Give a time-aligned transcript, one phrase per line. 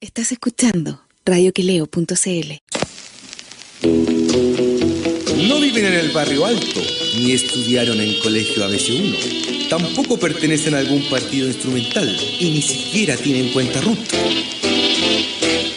[0.00, 2.52] Estás escuchando radioqueleo.cl.
[5.48, 6.80] No viven en el barrio alto,
[7.16, 9.68] ni estudiaron en colegio ABC1.
[9.68, 13.98] Tampoco pertenecen a algún partido instrumental y ni siquiera tienen cuenta RUT.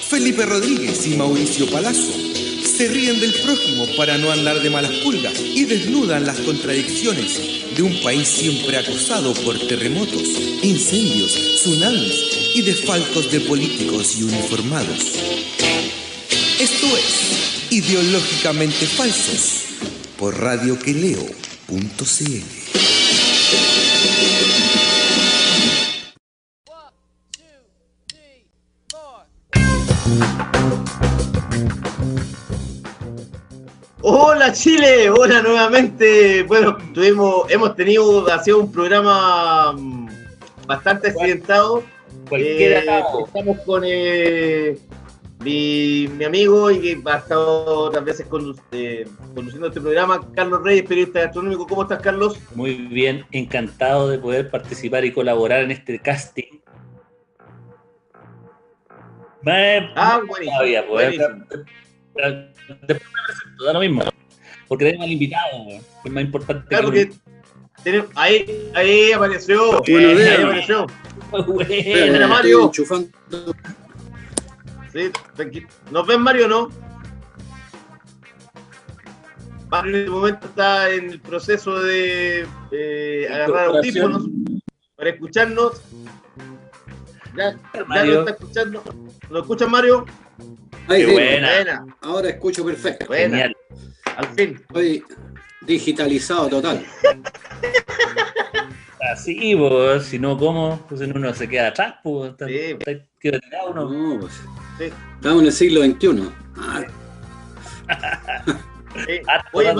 [0.07, 2.40] Felipe Rodríguez y Mauricio Palazzo
[2.71, 7.39] se ríen del prójimo para no andar de malas pulgas y desnudan las contradicciones
[7.75, 10.23] de un país siempre acosado por terremotos,
[10.63, 15.19] incendios, tsunamis y desfalcos de políticos y uniformados.
[16.59, 19.63] Esto es Ideológicamente Falsos
[20.17, 23.00] por radioqueleo.cl.
[34.43, 36.41] Hola Chile, hola nuevamente.
[36.41, 40.07] Bueno, tuvimos, hemos tenido, ha sido un programa mm,
[40.65, 41.83] bastante accidentado.
[42.27, 44.79] Cualquiera Eh, estamos con eh,
[45.41, 50.63] mi, mi amigo y que ha estado otras veces condu- eh, conduciendo este programa, Carlos
[50.63, 51.67] Reyes, periodista gastronómico.
[51.67, 52.39] ¿Cómo estás, Carlos?
[52.55, 56.61] Muy bien, encantado de poder participar y colaborar en este casting.
[59.45, 60.57] Ah, buenísimo.
[60.57, 61.15] todavía, pues.
[62.87, 64.01] Después me presento, da lo mismo.
[64.71, 65.49] Porque tenemos al invitado,
[66.05, 67.15] es más importante Claro que que
[67.83, 69.81] tenemos- ahí, ahí apareció.
[69.85, 70.45] Bueno, ahí bien.
[70.45, 70.87] apareció.
[71.29, 71.69] Muy bueno.
[72.13, 72.63] Mira, Mario.
[72.67, 73.09] Enchufando.
[74.93, 76.69] Sí, tranqui- ¿Nos ven, Mario, o no?
[79.69, 84.29] Mario en este momento está en el proceso de eh, agarrar audífonos
[84.95, 85.81] para escucharnos.
[87.35, 88.21] Ya, ya Mario.
[88.21, 88.83] nos está escuchando.
[89.29, 90.05] ¿Lo escuchan, Mario?
[90.87, 91.47] Ahí sí, buena.
[91.55, 93.05] Buena, ahora escucho perfecto.
[93.07, 93.29] buena.
[93.37, 93.57] Genial.
[94.17, 94.55] Al fin.
[94.67, 95.03] Estoy
[95.61, 96.85] digitalizado total.
[99.13, 100.85] Así, pues, si no, ¿cómo?
[100.87, 102.31] Pues uno se queda atrás, pues.
[102.31, 102.55] Está, Sí.
[102.57, 103.89] está- queda tirado uno.
[103.89, 104.33] No, pues,
[104.77, 104.85] Sí.
[105.15, 106.31] estamos en el siglo XXI.
[106.57, 106.83] Ah,
[109.07, 109.21] Eh,
[109.53, 109.73] oye,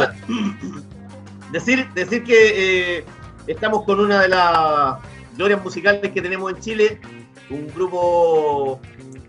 [1.51, 3.05] decir, decir que eh,
[3.45, 4.99] estamos con una de las
[5.35, 7.01] glorias musicales que tenemos en Chile,
[7.49, 8.79] un grupo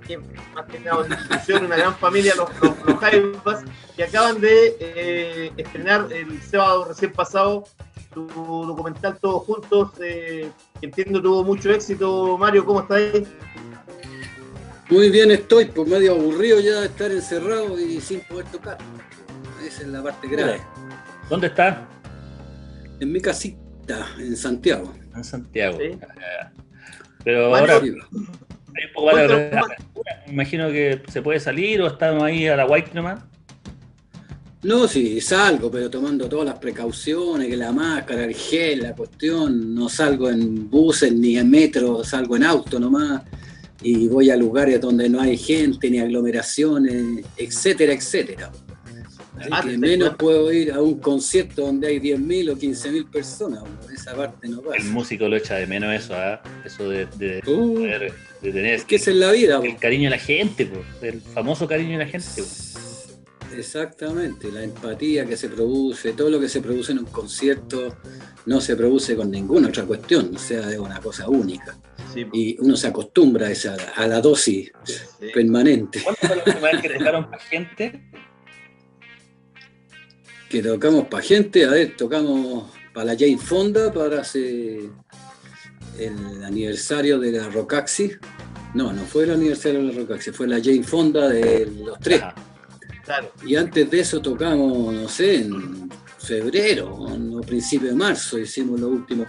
[0.07, 3.65] que más que nada una institución, una gran familia, los, los, los Jaivas,
[3.97, 7.65] que acaban de eh, estrenar el sábado recién pasado
[8.13, 12.37] su documental Todos Juntos, eh, que entiendo tuvo mucho éxito.
[12.37, 13.27] Mario, ¿cómo estás ahí?
[14.91, 18.77] Muy bien estoy, pues medio aburrido ya de estar encerrado y sin poder tocar.
[19.67, 20.61] Esa es la parte grave.
[21.31, 21.89] ¿Dónde está?
[23.01, 24.93] En mi casita, en Santiago.
[25.15, 25.79] En Santiago.
[25.79, 25.99] Sí.
[26.03, 26.51] Ah,
[27.25, 27.87] Pero Mario, ahora
[28.75, 29.67] Apertura.
[30.27, 33.21] Me imagino que se puede salir o estamos ahí a la white nomás.
[34.63, 39.75] No, sí, salgo, pero tomando todas las precauciones, que la máscara, el gel, la cuestión.
[39.75, 43.23] No salgo en buses ni en metro, salgo en auto nomás.
[43.83, 48.53] Y voy a lugares donde no hay gente, ni aglomeraciones, etcétera, etcétera.
[49.39, 53.63] Así Ah, que menos puedo ir a un concierto donde hay 10.000 o 15.000 personas.
[53.93, 54.85] Esa parte no El pasa.
[54.91, 56.43] músico lo echa de menos eso, ¿ah?
[56.65, 59.59] Eso de, de, Uh, poder- de tener es que es la vida.
[59.63, 59.81] el po.
[59.81, 62.27] cariño de la gente, po, el famoso cariño de la gente.
[62.37, 62.49] po.
[63.57, 67.97] Exactamente, la empatía que se produce, todo lo que se produce en un concierto
[68.47, 71.77] no se produce con ninguna otra cuestión, o sea, es una cosa única.
[72.15, 74.95] Sí, Y uno se acostumbra a, esa, a la dosis sí.
[75.35, 76.01] permanente.
[76.03, 78.03] ¿Cuándo fue la última vez que para gente?
[80.53, 84.83] Que tocamos para gente, a ver, tocamos para la Jane Fonda, para hacer
[85.99, 88.13] el aniversario de la Rocaxi.
[88.75, 92.23] No, no fue el aniversario de la Rocaxi, fue la Jane Fonda de los tres.
[93.03, 93.33] Claro.
[93.47, 98.91] Y antes de eso tocamos, no sé, en febrero o principio de marzo hicimos los
[98.91, 99.29] últimos.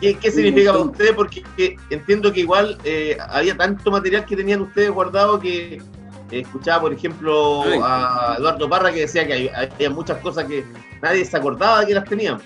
[0.00, 1.12] ¿Qué, qué significa para ustedes?
[1.12, 5.82] Porque que entiendo que igual eh, había tanto material que tenían ustedes guardado que
[6.30, 10.64] escuchaba, por ejemplo, a Eduardo Parra que decía que había muchas cosas que
[11.02, 12.38] nadie se acordaba que las tenían.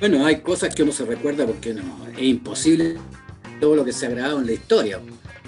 [0.00, 1.82] Bueno, hay cosas que uno se recuerda porque no,
[2.16, 2.96] es imposible
[3.60, 5.00] todo lo que se ha grabado en la historia.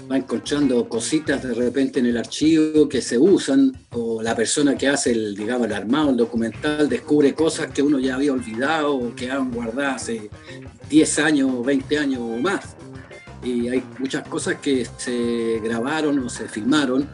[0.09, 4.87] Va encontrando cositas de repente en el archivo que se usan, o la persona que
[4.87, 9.15] hace el, digamos, el armado, el documental, descubre cosas que uno ya había olvidado o
[9.15, 10.29] que han guardado hace
[10.89, 12.75] 10 años, 20 años o más.
[13.45, 17.07] Y hay muchas cosas que se grabaron o se filmaron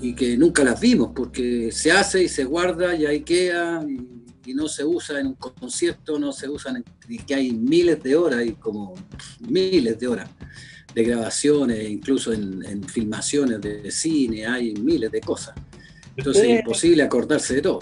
[0.00, 4.50] y que nunca las vimos porque se hace y se guarda y ahí queda y,
[4.50, 8.02] y no se usa en un concierto, no se usan, en- y que hay miles
[8.02, 8.94] de horas y como
[9.48, 10.28] miles de horas
[10.94, 15.54] de grabaciones, incluso en, en filmaciones de cine, hay miles de cosas.
[16.16, 17.78] Entonces es imposible acordarse de todo.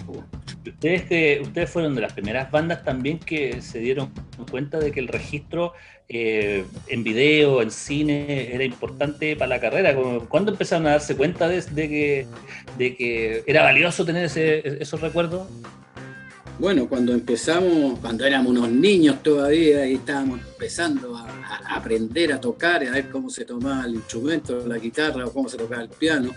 [0.67, 4.11] Ustedes, que, ustedes fueron de las primeras bandas también que se dieron
[4.51, 5.73] cuenta de que el registro
[6.09, 9.95] eh, en video, en cine, era importante para la carrera.
[10.29, 12.27] ¿Cuándo empezaron a darse cuenta de, que,
[12.79, 15.49] de que era valioso tener ese, esos recuerdos?
[16.59, 22.41] Bueno, cuando empezamos, cuando éramos unos niños todavía y estábamos empezando a, a, aprender a
[22.41, 25.91] tocar, a ver cómo se tomaba el instrumento, la guitarra o cómo se tocaba el
[25.91, 26.33] piano,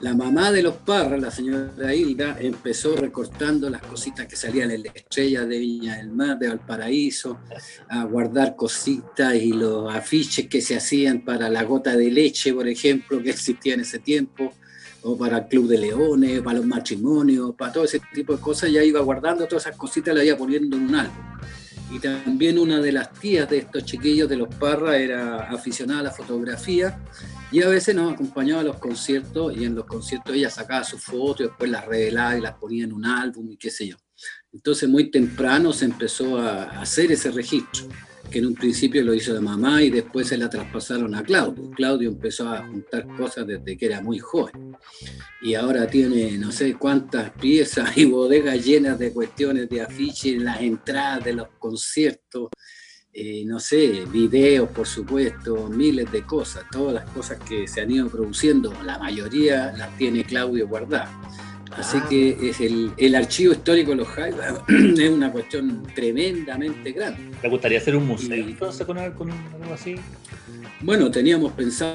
[0.00, 4.82] la mamá de los Parras, la señora Hilda, empezó recortando las cositas que salían en
[4.82, 7.38] la estrella de Viña del Mar, de Valparaíso,
[7.88, 12.68] a guardar cositas y los afiches que se hacían para la gota de leche, por
[12.68, 14.52] ejemplo, que existía en ese tiempo,
[15.02, 18.70] o para el Club de Leones, para los matrimonios, para todo ese tipo de cosas,
[18.70, 21.24] ya iba guardando todas esas cositas, las iba poniendo en un álbum.
[21.90, 26.04] Y también una de las tías de estos chiquillos de los Parras era aficionada a
[26.04, 26.98] la fotografía
[27.54, 31.00] y a veces nos acompañaba a los conciertos y en los conciertos ella sacaba sus
[31.00, 33.96] fotos y después las revelaba y las ponía en un álbum y qué sé yo.
[34.52, 37.84] Entonces muy temprano se empezó a hacer ese registro,
[38.28, 41.70] que en un principio lo hizo la mamá y después se la traspasaron a Claudio.
[41.70, 44.76] Claudio empezó a juntar cosas desde que era muy joven
[45.40, 50.60] y ahora tiene no sé cuántas piezas y bodegas llenas de cuestiones de afiches, las
[50.60, 52.48] entradas de los conciertos
[53.16, 57.92] eh, no sé, videos, por supuesto, miles de cosas, todas las cosas que se han
[57.92, 61.10] ido produciendo, la mayoría las tiene Claudio guardadas.
[61.76, 62.06] Así ah.
[62.08, 67.36] que es el, archivo histórico de los Jaivas es una cuestión tremendamente grande.
[67.40, 69.24] ¿Te gustaría hacer un museo entonces con, algo
[69.72, 69.94] así?
[70.80, 71.94] Bueno, teníamos pensado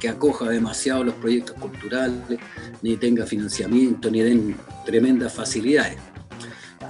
[0.00, 2.38] que acoja demasiado los proyectos culturales,
[2.82, 4.56] ni tenga financiamiento, ni den
[4.86, 5.98] tremendas facilidades.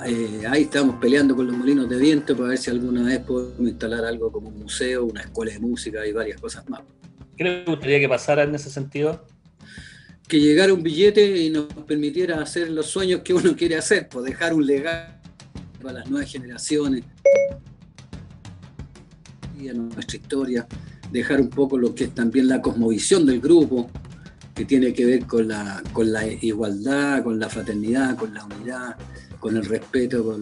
[0.06, 3.69] Eh, ahí estamos peleando con los molinos de viento para ver si alguna vez podemos
[3.69, 6.83] instalar algo como un museo, una escuela de música y varias cosas más.
[7.37, 9.25] ¿Qué le gustaría que pasara en ese sentido?
[10.29, 14.25] Que llegara un billete y nos permitiera hacer los sueños que uno quiere hacer, pues
[14.25, 15.15] dejar un legado
[15.83, 17.05] para las nuevas generaciones
[19.61, 20.67] y a nuestra historia,
[21.11, 23.91] dejar un poco lo que es también la cosmovisión del grupo,
[24.55, 28.97] que tiene que ver con la, con la igualdad, con la fraternidad, con la unidad,
[29.38, 30.37] con el respeto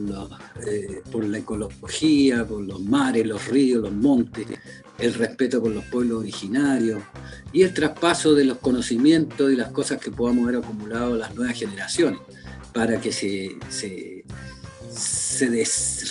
[0.66, 4.46] eh, por la ecología, por los mares, los ríos, los montes,
[4.98, 7.02] el respeto por los pueblos originarios
[7.52, 11.58] y el traspaso de los conocimientos y las cosas que podamos haber acumulado las nuevas
[11.58, 12.20] generaciones
[12.72, 14.25] para que se, se,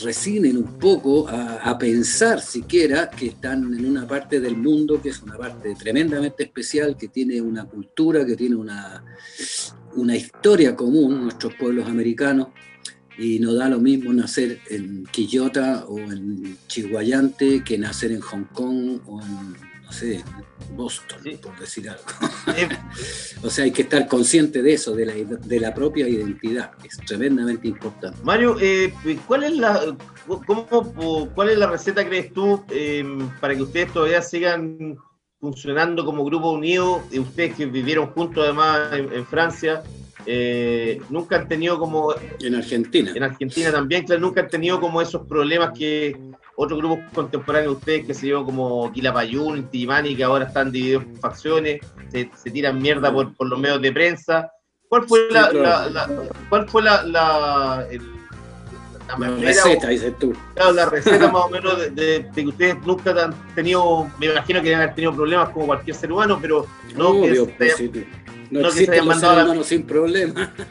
[0.04, 5.10] resignen un poco a, a, pensar siquiera que están en una parte del mundo que
[5.10, 9.04] es una parte tremendamente especial, que tiene una cultura, que tiene una,
[9.96, 12.50] una historia común, nuestros pueblos americanos,
[13.18, 18.46] y no da lo mismo nacer en Quillota o en Chihuayante que nacer en Hong
[18.46, 19.54] Kong o en,
[19.84, 20.24] no sé,
[20.76, 22.04] Boston, por decir algo.
[23.44, 26.88] o sea, hay que estar consciente de eso, de la, de la propia identidad, que
[26.88, 28.18] es tremendamente importante.
[28.24, 28.94] Mario, eh,
[29.28, 29.96] ¿cuál, es la,
[30.26, 34.98] cómo, ¿cuál es la receta, crees tú, em, para que ustedes todavía sigan
[35.40, 37.04] funcionando como grupo unido?
[37.18, 39.84] Ustedes que vivieron juntos además en Francia,
[40.26, 42.14] eh, nunca han tenido como...
[42.40, 43.12] En Argentina.
[43.14, 46.16] En Argentina también, claro, nunca han tenido como esos problemas que
[46.56, 51.04] otros grupos contemporáneos de ustedes, que se dio como Quilapayún, Timani, que ahora están divididos
[51.04, 51.82] en facciones,
[52.12, 54.52] se, tiran mierda por, los medios de prensa.
[54.88, 56.08] ¿Cuál fue la,
[56.48, 57.88] cuál fue la, la,
[59.42, 60.34] receta, dices tú?
[60.54, 64.70] Claro, la receta más o menos de, que ustedes nunca han tenido, me imagino que
[64.70, 67.76] deben haber tenido problemas como cualquier ser humano, pero no que pues
[68.52, 69.64] no, que se hayan mandado a la...
[69.64, 70.54] sin problema.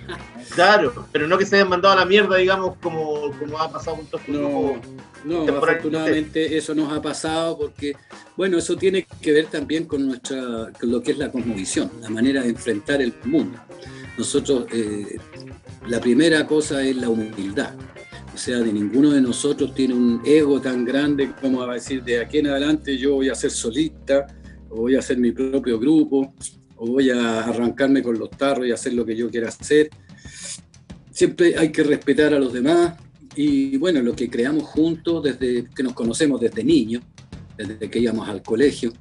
[0.54, 3.96] Claro, pero no que se hayan mandado a la mierda, digamos, como, como ha pasado
[3.96, 4.80] con todos No,
[5.24, 7.96] no afortunadamente eso nos ha pasado porque,
[8.36, 12.10] bueno, eso tiene que ver también con, nuestra, con lo que es la cosmovisión, la
[12.10, 13.58] manera de enfrentar el mundo.
[14.16, 15.18] Nosotros, eh,
[15.88, 17.74] la primera cosa es la humildad.
[18.32, 22.20] O sea, de ninguno de nosotros tiene un ego tan grande como a decir de
[22.20, 24.26] aquí en adelante yo voy a ser solista
[24.70, 26.34] o voy a hacer mi propio grupo
[26.76, 29.90] o voy a arrancarme con los tarros y hacer lo que yo quiera hacer.
[31.10, 32.94] Siempre hay que respetar a los demás
[33.36, 37.02] y bueno, lo que creamos juntos desde que nos conocemos desde niños,
[37.56, 38.92] desde que íbamos al colegio,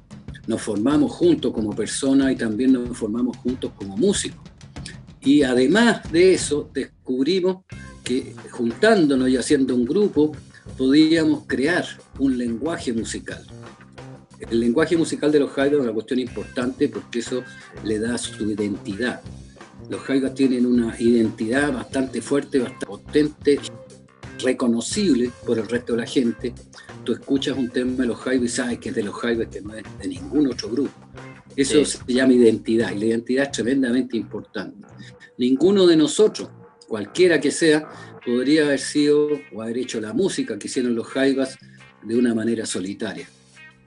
[0.46, 4.40] nos formamos juntos como personas y también nos formamos juntos como músicos.
[5.20, 7.64] Y además de eso, descubrimos
[8.02, 10.32] que juntándonos y haciendo un grupo,
[10.76, 11.86] podíamos crear
[12.18, 13.44] un lenguaje musical.
[14.50, 17.42] El lenguaje musical de los Jaigas es una cuestión importante porque eso
[17.82, 19.20] le da su identidad.
[19.88, 23.60] Los Jaigas tienen una identidad bastante fuerte, bastante potente,
[24.42, 26.54] reconocible por el resto de la gente.
[27.04, 29.60] Tú escuchas un tema de los Jaigas y sabes que es de los Jaigas, que
[29.60, 30.92] no es de ningún otro grupo.
[31.56, 34.86] Eso se llama identidad y la identidad es tremendamente importante.
[35.36, 36.48] Ninguno de nosotros
[36.86, 37.88] cualquiera que sea,
[38.24, 41.58] podría haber sido o haber hecho la música que hicieron los Jaivas
[42.02, 43.26] de una manera solitaria.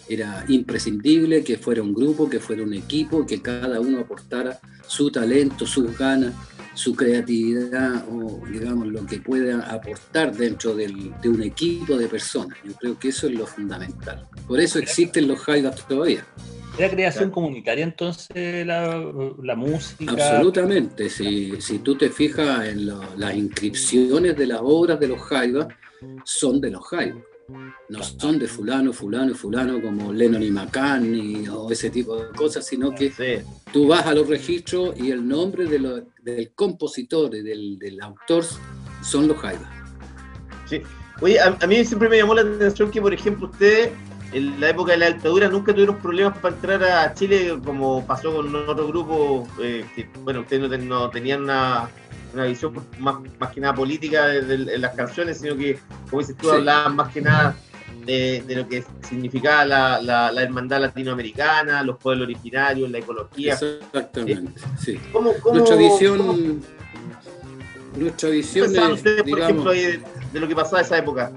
[0.10, 5.12] Era imprescindible que fuera un grupo, que fuera un equipo, que cada uno aportara su
[5.12, 6.34] talento, sus ganas,
[6.74, 10.88] su creatividad o, digamos, lo que pueda aportar dentro de
[11.26, 12.58] un equipo de personas.
[12.64, 14.28] Yo creo que eso es lo fundamental.
[14.48, 16.26] Por eso existen los Jaivas todavía.
[16.78, 20.12] ¿Era creación comunitaria entonces la, música?
[20.12, 21.10] Absolutamente.
[21.10, 25.68] Si, tú te fijas en las inscripciones de las obras de los Jaivas,
[26.24, 27.24] son de los Jaivas.
[27.90, 32.30] No son de fulano, fulano y fulano como Lennon y McCartney o ese tipo de
[32.36, 38.02] cosas, sino que tú vas a los registros y el nombre del compositor y del,
[38.02, 38.44] autor
[39.02, 39.70] son los Jaivas.
[40.66, 40.82] Sí.
[41.22, 43.92] Oye, a, a, mí siempre me llamó la atención que, por ejemplo, ustedes
[44.34, 48.34] en la época de la dictadura nunca tuvieron problemas para entrar a Chile como pasó
[48.36, 51.90] con otro grupo eh, que, bueno, ustedes no, tenían una,
[52.46, 55.80] visión más, más, que nada política de, las canciones, sino que,
[56.10, 57.56] como dices tú, hablaban más que nada
[58.06, 59.66] de, lo que significaba
[60.02, 63.54] la, hermandad latinoamericana, los pueblos originarios, la ecología.
[63.54, 65.00] Exactamente, sí.
[65.12, 66.62] ¿Cómo, nuestra visión...
[67.96, 70.00] Nuestra visión es, por ejemplo, de,
[70.32, 71.32] de lo que pasaba en esa época?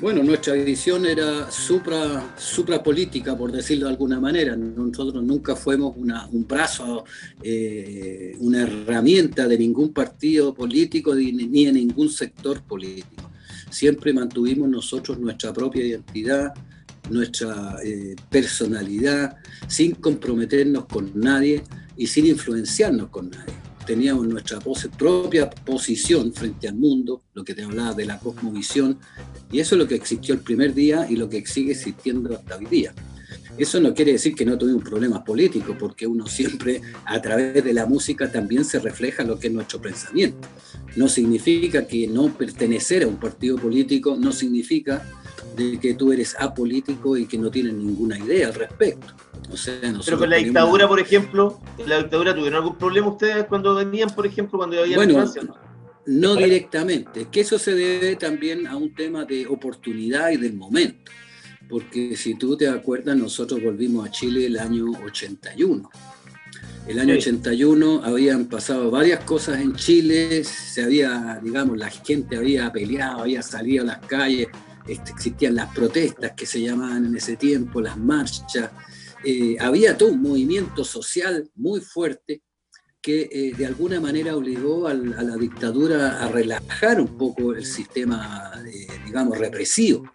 [0.00, 4.56] Bueno, nuestra visión era supra, política, por decirlo de alguna manera.
[4.56, 7.04] Nosotros nunca fuimos un brazo,
[7.42, 13.30] eh, una herramienta de ningún partido político ni de ningún sector político.
[13.68, 16.54] Siempre mantuvimos nosotros nuestra propia identidad,
[17.10, 19.36] nuestra eh, personalidad,
[19.68, 21.62] sin comprometernos con nadie
[21.98, 24.60] y sin influenciarnos con nadie teníamos nuestra
[24.98, 28.98] propia posición frente al mundo, lo que te hablaba de la cosmovisión,
[29.50, 32.56] y eso es lo que existió el primer día y lo que sigue existiendo hasta
[32.56, 32.94] hoy día.
[33.58, 37.72] Eso no quiere decir que no tuvimos problemas políticos, porque uno siempre a través de
[37.72, 40.48] la música también se refleja lo que es nuestro pensamiento.
[40.96, 45.04] No significa que no pertenecer a un partido político, no significa
[45.56, 49.14] de que tú eres apolítico y que no tienes ninguna idea al respecto.
[50.04, 54.26] Pero con la dictadura, por ejemplo, la dictadura tuvieron algún problema ustedes cuando venían, por
[54.26, 55.24] ejemplo, cuando había bueno,
[56.06, 61.10] No directamente, que eso se debe también a un tema de oportunidad y del momento.
[61.68, 65.88] Porque si tú te acuerdas, nosotros volvimos a Chile el año 81.
[66.88, 72.72] El año 81 habían pasado varias cosas en Chile, se había, digamos, la gente había
[72.72, 74.48] peleado, había salido a las calles,
[74.90, 78.70] este, existían las protestas que se llamaban en ese tiempo, las marchas,
[79.24, 82.42] eh, había todo un movimiento social muy fuerte
[83.02, 88.52] que eh, de alguna manera obligó a la dictadura a relajar un poco el sistema,
[88.66, 90.10] eh, digamos, represivo.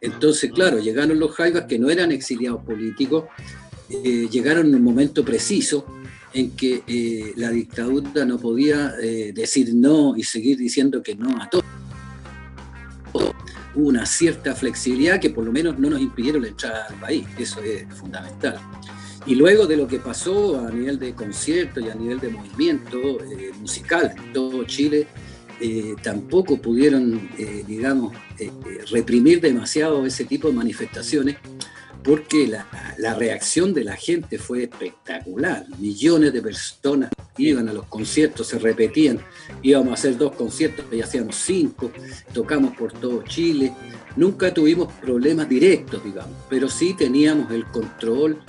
[0.00, 3.24] Entonces, claro, llegaron los jaivas que no eran exiliados políticos,
[3.88, 5.86] llegaron en un momento preciso
[6.34, 8.92] en que la dictadura no podía
[9.32, 11.64] decir no y seguir diciendo que no a todo
[13.78, 17.60] una cierta flexibilidad que por lo menos no nos impidieron la entrada al país, eso
[17.62, 18.58] es fundamental.
[19.26, 22.98] Y luego de lo que pasó a nivel de concierto y a nivel de movimiento
[22.98, 25.06] eh, musical todo Chile,
[25.60, 28.14] eh, tampoco pudieron, eh, digamos,
[28.90, 31.36] reprimir demasiado ese tipo de manifestaciones
[32.08, 35.66] porque la, reacción de la gente fue espectacular.
[35.78, 39.20] Millones de personas iban a los conciertos, se repetían,
[39.62, 41.92] íbamos a hacer dos conciertos y hacíamos cinco,
[42.32, 43.74] tocamos por todo Chile.
[44.16, 48.40] Nunca tuvimos problemas directos, digamos, pero sí teníamos el control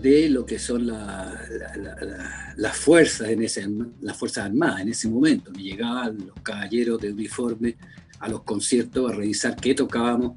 [0.00, 3.66] de lo que son las fuerzas en ese,
[4.00, 5.50] las fuerzas armadas en ese momento.
[5.50, 7.76] Me llegaban los caballeros de uniforme
[8.20, 10.34] a los conciertos a revisar qué tocábamos.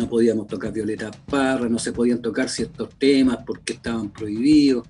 [0.00, 4.88] No podíamos tocar Violeta Parra, no se podían tocar ciertos temas porque estaban prohibidos,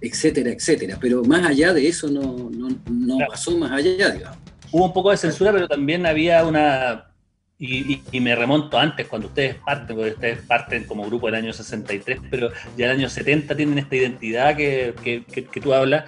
[0.00, 0.96] etcétera, etcétera.
[0.98, 4.38] Pero más allá de eso no, no, pasó más allá, digamos.
[4.72, 7.04] Hubo un poco de censura, pero también había una
[7.58, 12.20] y, me remonto antes, cuando ustedes parten, porque ustedes parten como grupo del año 63,
[12.30, 16.04] pero ya el año 70 tienen esta identidad que, que, que tú hablas,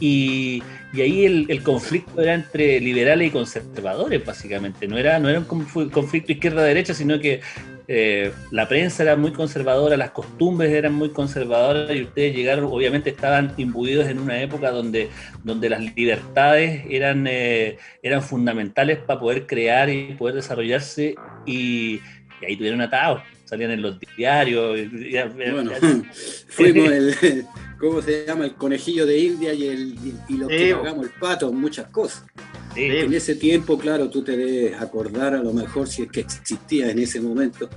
[0.00, 0.62] y,
[0.94, 4.88] ahí el, conflicto era entre liberales y conservadores, básicamente.
[4.88, 7.40] No era, no era un conflicto izquierda-derecha, sino que
[7.86, 13.10] eh, la prensa era muy conservadora, las costumbres eran muy conservadoras y ustedes llegaron, obviamente
[13.10, 15.10] estaban imbuidos en una época donde,
[15.42, 21.16] donde las libertades eran, eh, eran fundamentales para poder crear y poder desarrollarse
[21.46, 22.00] y,
[22.46, 24.78] ahí tuvieron atados, salían en los diarios.
[25.52, 25.72] bueno,
[26.48, 27.44] fuimos el
[27.80, 28.44] ¿cómo se llama?
[28.44, 32.24] El conejillo de India y, el, y, lo que hagamos el pato, muchas cosas.
[32.76, 36.90] En ese tiempo, claro, tú te debes acordar, a lo mejor si es que existía
[36.90, 37.68] en ese momento,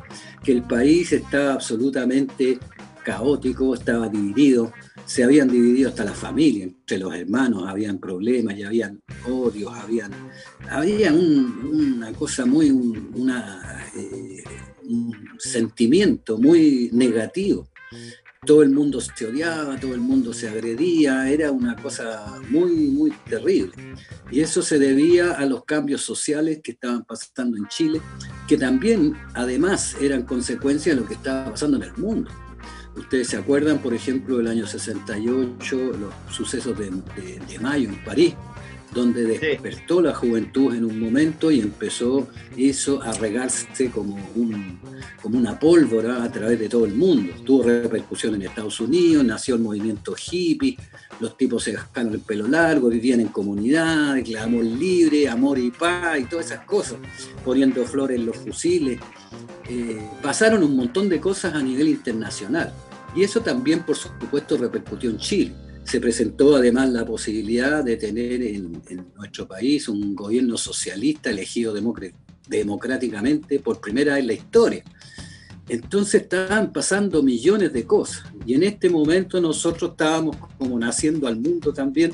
[0.44, 2.60] que el país estaba absolutamente
[3.04, 4.72] caótico, estaba dividido,
[5.06, 10.12] se habían dividido hasta la familia, entre los hermanos habían problemas, y habían odios, habían,
[10.70, 14.44] había una cosa muy, una, eh,
[14.84, 17.68] un sentimiento muy negativo
[18.46, 23.12] todo el mundo se odiaba, todo el mundo se agredía, era una cosa muy, muy
[23.30, 23.74] terrible.
[24.32, 28.02] Y eso se debía a los cambios sociales que estaban pasando en Chile,
[28.48, 32.30] que también además eran consecuencia de lo que estaba pasando en el mundo.
[32.96, 36.92] Ustedes se acuerdan, por ejemplo, del año 68, los sucesos de,
[37.48, 38.36] de mayo en París,
[38.94, 44.80] donde despertó la juventud en un momento y empezó eso a regarse como, un,
[45.22, 47.34] como una pólvora a través de todo el mundo.
[47.44, 50.78] Tuvo repercusión en Estados Unidos, nació el movimiento hippie,
[51.20, 55.72] los tipos se gastaron el pelo largo, vivían en comunidades, el amor libre, amor y
[55.72, 56.98] paz y todas esas cosas,
[57.44, 59.00] poniendo flores en los fusiles.
[59.70, 62.74] Eh, pasaron un montón de cosas a nivel internacional
[63.16, 68.42] y eso también, por supuesto, repercutió en Chile se presentó además la posibilidad de tener
[68.42, 68.82] en,
[69.16, 71.74] nuestro país un gobierno socialista elegido
[72.48, 74.84] democráticamente por primera vez en la historia.
[75.70, 81.38] Entonces estaban pasando millones de cosas y en este momento nosotros estábamos como naciendo al
[81.38, 82.14] mundo también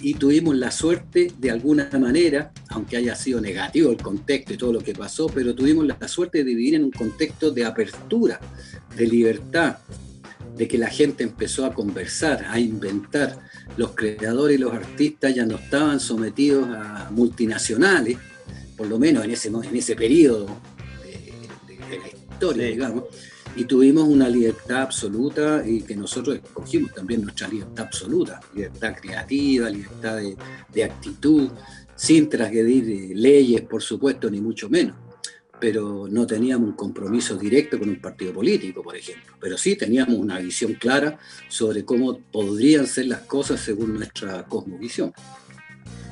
[0.00, 4.74] y tuvimos la suerte de alguna manera, aunque haya sido negativo el contexto y todo
[4.74, 8.38] lo que pasó, pero tuvimos la suerte de vivir en un contexto de apertura,
[8.96, 9.78] de libertad,
[10.54, 13.38] de que la gente empezó a conversar, a inventar.
[13.76, 18.16] Los creadores y los artistas ya no estaban sometidos a multinacionales,
[18.76, 20.46] por lo menos en ese, en ese periodo
[21.02, 23.04] de, la historia, digamos,
[23.54, 29.70] y tuvimos una libertad absoluta y que nosotros escogimos también nuestra libertad absoluta, libertad creativa,
[29.70, 30.36] libertad de,
[30.72, 31.48] de actitud,
[31.94, 35.05] sin transgredir leyes, por supuesto, ni mucho menos
[35.60, 39.34] pero no teníamos un compromiso directo con un partido político, por ejemplo.
[39.40, 45.12] Pero sí teníamos una visión clara sobre cómo podrían ser las cosas según nuestra cosmovisión.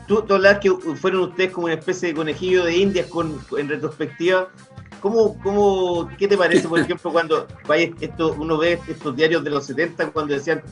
[0.06, 4.50] Tú, tú que fueron ustedes como una especie de conejillo de indias con, en retrospectiva.
[5.00, 7.46] ¿Cómo, cómo, ¿Qué te parece, por ejemplo, cuando
[8.00, 10.62] esto, uno ve estos diarios de los 70 cuando decían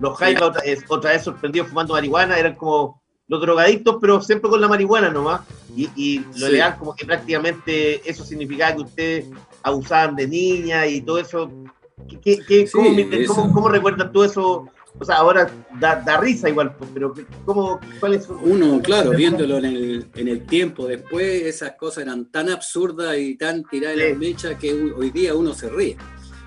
[0.00, 4.60] los Jaiba otra, otra vez sorprendidos fumando marihuana, eran como los drogadictos, pero siempre con
[4.60, 5.42] la marihuana nomás.
[5.76, 9.26] Y, y lo legal como que prácticamente eso significaba que ustedes
[9.62, 11.50] abusaban de niñas y todo eso.
[12.22, 12.68] ¿Qué, qué,
[13.26, 14.68] cómo, cómo, recuerdas tú eso?
[14.98, 19.58] O sea, ahora da, da risa igual, pues, pero ¿cómo, ¿cuál es Uno, claro, viéndolo
[19.58, 24.12] en el, en el tiempo después, esas cosas eran tan absurdas y tan tiradas en
[24.12, 25.96] la mecha que hoy día uno se ríe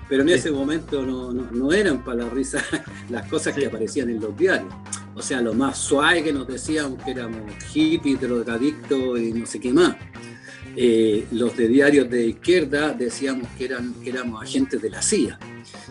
[0.08, 2.64] pero en ese momento no, no, eran para la risa
[3.10, 4.72] las cosas que aparecían en los diarios.
[5.18, 9.58] O sea, lo más suave que nos decían que éramos hippies, drogadictos y no sé
[9.58, 9.96] qué más.
[10.76, 15.36] Eh, los de diarios de izquierda decíamos que, eran, que éramos agentes de la CIA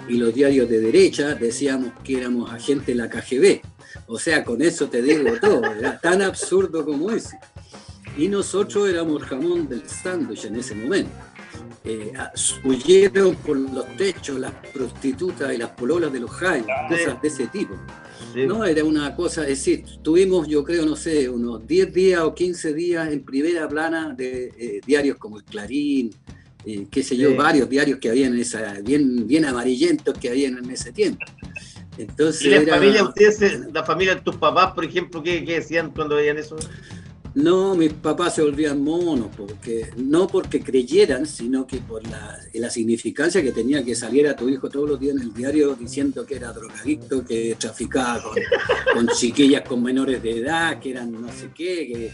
[0.08, 3.60] y los diarios de derecha decíamos que éramos agentes de la KGB.
[4.08, 7.38] O sea, con eso te digo todo, era tan absurdo como ese.
[8.18, 11.12] Y nosotros éramos jamón del sándwich en ese momento
[11.88, 12.14] eh,
[12.66, 17.48] huyeron por los techos las prostitutas y las pololas de los jaimes, cosas de ese
[17.48, 17.76] tipo.
[18.36, 22.36] No, era una cosa, es decir, tuvimos, yo creo, no sé, unos 10 días o
[22.36, 26.14] 15 días en primera plana de eh, diarios como el Clarín,
[26.66, 30.70] eh, qué sé yo, varios diarios que habían esa, bien, bien amarillentos que habían en
[30.70, 31.26] ese tiempo.
[31.98, 35.92] Entonces, ¿Y la familia, ustedes, la familia de tus papás, por ejemplo, qué, qué decían
[35.92, 36.58] cuando veían eso?
[37.38, 42.68] No, mis papás se volvían monos, porque, no porque creyeran, sino que por la, la,
[42.72, 46.38] significancia que tenía que saliera tu hijo todos los días en el diario diciendo que
[46.38, 48.24] era drogadicto, que traficaba
[48.92, 52.12] con, chiquillas con menores de edad, que eran no sé qué, que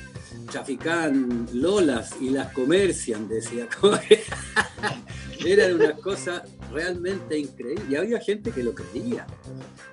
[0.51, 3.69] traficaban lolas y las comercian, decía.
[5.45, 7.83] Era una cosa realmente increíble.
[7.89, 9.25] Y había gente que lo creía.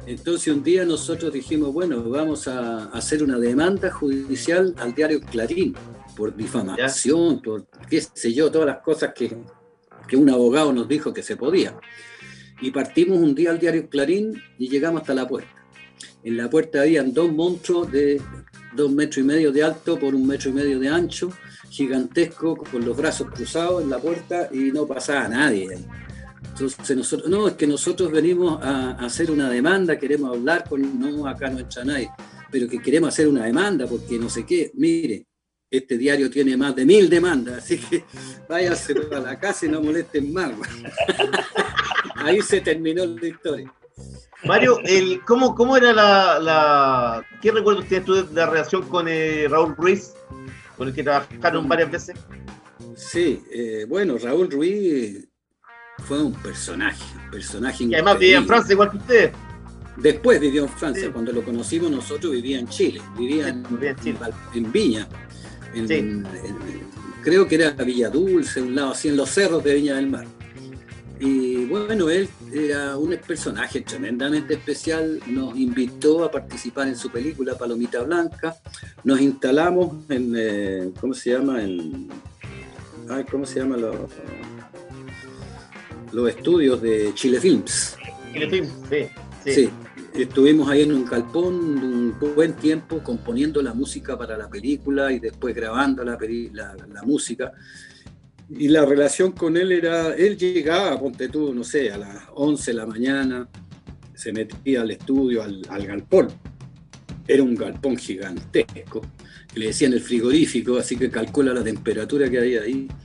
[0.06, 5.74] Entonces un día nosotros dijimos, bueno, vamos a hacer una demanda judicial al diario Clarín
[6.16, 9.36] por difamación, por qué sé yo, todas las cosas que,
[10.08, 11.78] que un abogado nos dijo que se podía.
[12.60, 15.60] Y partimos un día al diario Clarín y llegamos hasta la puerta.
[16.22, 18.20] En la puerta habían dos monstruos de
[18.74, 21.32] dos metros y medio de alto por un metro y medio de ancho,
[21.70, 25.86] gigantesco, con los brazos cruzados en la puerta y no pasaba nadie ahí.
[26.60, 31.26] Entonces nosotros, no, es que nosotros venimos a, hacer una demanda, queremos hablar con, no,
[31.26, 32.10] acá no entra nadie,
[32.50, 35.26] pero que queremos hacer una demanda porque no sé qué, mire,
[35.70, 38.04] este diario tiene más de mil demandas, así que
[38.46, 40.52] váyanse a la casa y no molesten más.
[42.16, 43.72] Ahí se terminó la historia.
[44.44, 47.26] Mario, el, ¿cómo, ¿cómo era la, la...
[47.40, 50.12] ¿Qué recuerdo tienes tú de la relación con eh, Raúl Ruiz,
[50.76, 52.16] con el que trabajaron varias veces?
[52.96, 55.29] Sí, eh, bueno, Raúl Ruiz
[56.10, 59.32] fue un personaje, un personaje Y además vivía en Francia igual que usted.
[59.96, 61.10] Después vivió en Francia, Sí.
[61.12, 64.16] cuando lo conocimos nosotros vivía en Chile, vivía Sí, en, vivía en Chile.
[64.20, 65.08] Val- en Viña,
[65.72, 65.94] en- Sí.
[65.94, 66.26] en-
[67.22, 70.26] creo que era Villa Dulce, un lado así en los cerros de Viña del Mar.
[71.20, 77.56] Y bueno, él era un personaje tremendamente especial, nos invitó a participar en su película
[77.56, 78.56] Palomita Blanca,
[79.04, 81.62] nos instalamos en, eh, ¿cómo se llama?
[81.62, 82.08] En,
[83.08, 83.76] ay, ¿Cómo se llama?
[83.76, 83.94] Los,
[86.12, 87.96] los estudios de Chile Films.
[88.34, 89.06] Y le fui- sí,
[89.44, 89.52] sí.
[89.54, 89.70] Sí,
[90.14, 95.18] estuvimos ahí en un galpón un buen tiempo componiendo la música para la película y
[95.18, 97.52] después grabando la, peli- la, la música.
[98.48, 102.72] Y la relación con él era, él llegaba, ponte tú, no sé, a las 11
[102.72, 103.48] de la mañana,
[104.14, 106.28] se metía al estudio, al, al galpón.
[107.28, 109.02] Era un galpón gigantesco,
[109.52, 112.88] que le decían el frigorífico, así que calcula la temperatura que había ahí.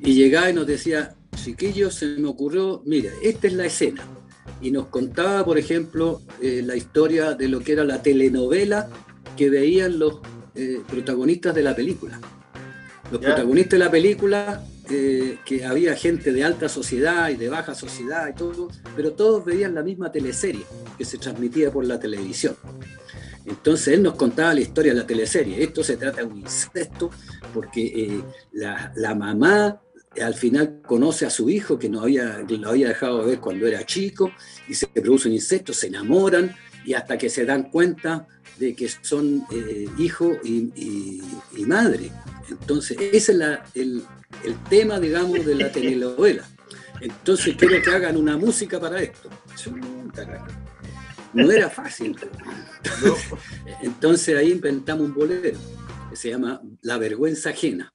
[0.00, 4.02] Y llegaba y nos decía, chiquillos, se me ocurrió, mira, esta es la escena.
[4.60, 8.88] Y nos contaba, por ejemplo, eh, la historia de lo que era la telenovela
[9.36, 10.20] que veían los
[10.54, 12.20] eh, protagonistas de la película.
[13.10, 13.28] Los Ya.
[13.28, 18.28] protagonistas de la película, eh, que había gente de alta sociedad y de baja sociedad
[18.28, 20.64] y todo, pero todos veían la misma teleserie
[20.96, 22.54] que se transmitía por la televisión.
[23.46, 25.62] Entonces él nos contaba la historia de la teleserie.
[25.62, 27.10] Esto se trata de un incesto
[27.52, 28.20] porque eh,
[28.52, 29.80] la, la mamá
[30.22, 33.40] al final conoce a su hijo que no había, que lo había dejado de ver
[33.40, 34.32] cuando era chico
[34.68, 35.34] y se produce un
[35.74, 38.26] se enamoran y hasta que se dan cuenta
[38.58, 41.22] de que son eh, hijo y, y-
[41.56, 42.10] y madre.
[42.48, 44.02] Entonces ese es la- el,
[44.44, 46.46] el tema, digamos, de la telenovela.
[47.00, 49.28] Entonces quiero que hagan una música para esto.
[51.32, 52.16] No era fácil.
[53.82, 55.58] Entonces ahí inventamos un bolero
[56.10, 57.92] que se llama La vergüenza ajena.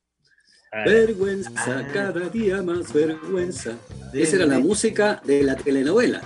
[0.71, 1.87] Vergüenza, Ah.
[1.93, 3.73] cada día más vergüenza.
[4.13, 6.21] Esa era la música de la telenovela.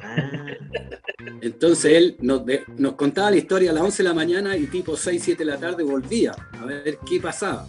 [0.00, 0.30] Ah,
[1.40, 4.66] Entonces él nos, de- nos contaba la historia a las 11 de la mañana y
[4.66, 7.66] tipo 6, 7 de la tarde volvía a ver qué pasaba.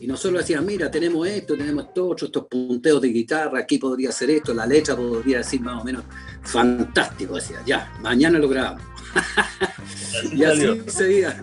[0.00, 4.12] Y nosotros decíamos, mira, tenemos esto, tenemos esto, otro, estos punteos de guitarra, aquí podría
[4.12, 6.04] ser esto, la letra podría decir más o menos
[6.42, 7.34] fantástico.
[7.34, 8.82] Decía, ya, mañana lo grabamos.
[10.32, 11.42] Y así seguía.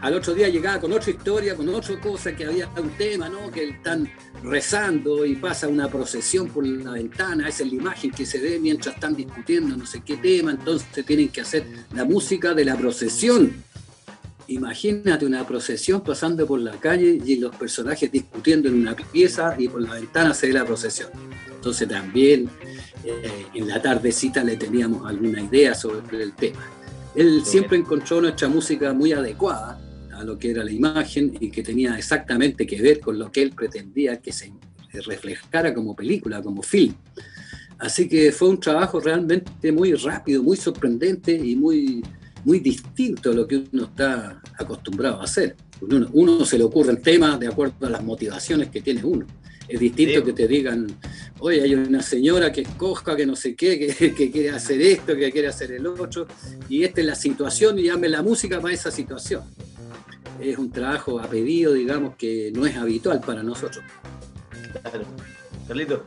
[0.00, 3.50] Al otro día llegaba con otra historia, con otra cosa, que había un tema, ¿no?
[3.50, 4.10] Que están
[4.42, 8.58] rezando y pasa una procesión por la ventana, esa es la imagen que se ve
[8.58, 12.76] mientras están discutiendo no sé qué tema, entonces tienen que hacer la música de la
[12.76, 13.62] procesión.
[14.46, 19.68] Imagínate una procesión pasando por la calle y los personajes discutiendo en una pieza y
[19.68, 21.10] por la ventana se ve la procesión.
[21.54, 22.48] Entonces también
[23.04, 26.66] eh, en la tardecita le teníamos alguna idea sobre el tema.
[27.14, 29.78] Él siempre encontró nuestra música muy adecuada
[30.20, 33.40] a lo que era la imagen y que tenía exactamente que ver con lo que
[33.40, 34.52] él pretendía que se
[35.06, 36.94] reflejara como película, como film.
[37.78, 42.02] Así que fue un trabajo realmente muy rápido, muy sorprendente y muy,
[42.44, 45.56] muy distinto a lo que uno está acostumbrado a hacer.
[45.80, 49.26] Uno, uno se le ocurren temas de acuerdo a las motivaciones que tiene uno.
[49.70, 50.24] Es distinto Sí.
[50.26, 50.86] que te digan,
[51.38, 54.80] oye, hay una señora que es coja, que no sé qué, que, que quiere hacer
[54.82, 56.26] esto, que quiere hacer el otro,
[56.68, 59.42] y esta es la situación y llame la música para esa situación.
[60.40, 63.84] Es un trabajo a pedido, digamos, que no es habitual para nosotros.
[64.82, 65.04] claro.
[65.68, 66.04] Carlito.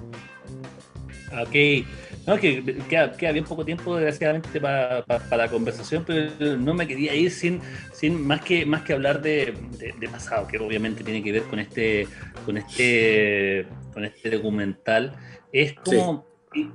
[1.41, 1.85] Ok,
[2.25, 7.13] no, que queda, queda bien poco tiempo, desgraciadamente, para la conversación, pero no me quería
[7.15, 7.59] ir sin,
[7.91, 11.43] sin más, que, más que hablar de, de- de pasado, que obviamente tiene que ver
[11.43, 12.07] con este,
[12.45, 15.15] con este, con este documental.
[15.51, 16.25] Es como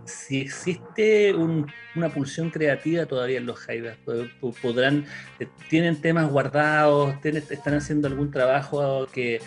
[0.05, 4.31] si- existe un- una pulsión creativa todavía en los Jaivas, pod-
[4.63, 5.05] podrán,
[5.41, 9.41] eh, tienen temas guardados, están haciendo algún trabajo que,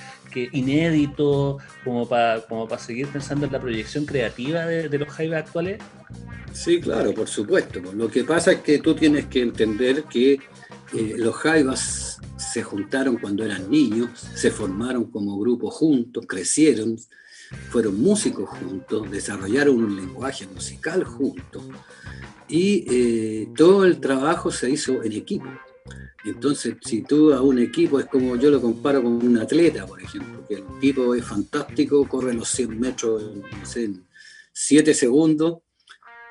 [0.52, 5.44] inédito, como para como para seguir pensando en la proyección creativa de, de los Jaivas
[5.46, 5.80] actuales.
[6.54, 7.80] Sí, claro, por supuesto.
[7.94, 13.17] Lo que pasa es que tú tienes que entender que eh, los Jaivas se juntaron
[13.17, 16.98] cuando eran niños, se formaron como grupo juntos, crecieron,
[17.70, 21.64] fueron músicos juntos, desarrollaron un lenguaje musical juntos
[22.48, 25.48] y eh, todo el trabajo se hizo en equipo.
[26.24, 30.02] Entonces, si tú a un equipo es como yo lo comparo con un atleta, por
[30.02, 33.44] ejemplo, que el tipo es fantástico, corre los 100 metros no
[33.76, 34.06] en
[34.54, 35.60] 7 segundos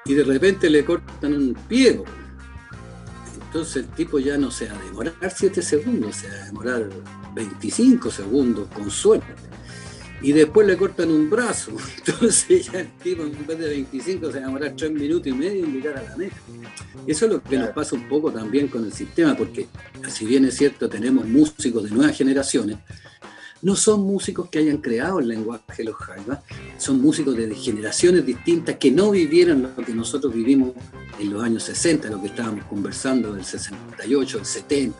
[0.04, 2.02] y de repente le cortan un pie.
[3.46, 6.88] Entonces el tipo ya no se va a demorar 7 segundos, se va a demorar
[7.34, 9.34] 25 segundos con suerte.
[10.22, 11.72] Y después le cortan un brazo.
[12.06, 15.32] Entonces ya el tipo en vez de 25 se va a demorar 3 minutos y
[15.32, 16.36] medio en llegar a la meta.
[17.06, 19.66] Eso es lo que nos pasa un poco también con el sistema, porque
[20.08, 22.76] si bien es cierto tenemos músicos de nuevas generaciones,
[23.62, 26.40] no son músicos que hayan creado el lenguaje de los jaivas,
[26.78, 30.72] son músicos de generaciones distintas que no vivieron lo que nosotros vivimos
[31.18, 34.98] en los años 60, lo que estábamos conversando del 68, el 70,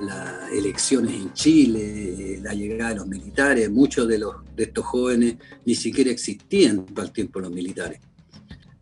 [0.00, 5.36] las elecciones en Chile, la llegada de los militares, muchos de, los, de estos jóvenes
[5.64, 8.00] ni siquiera existían para el tiempo los militares.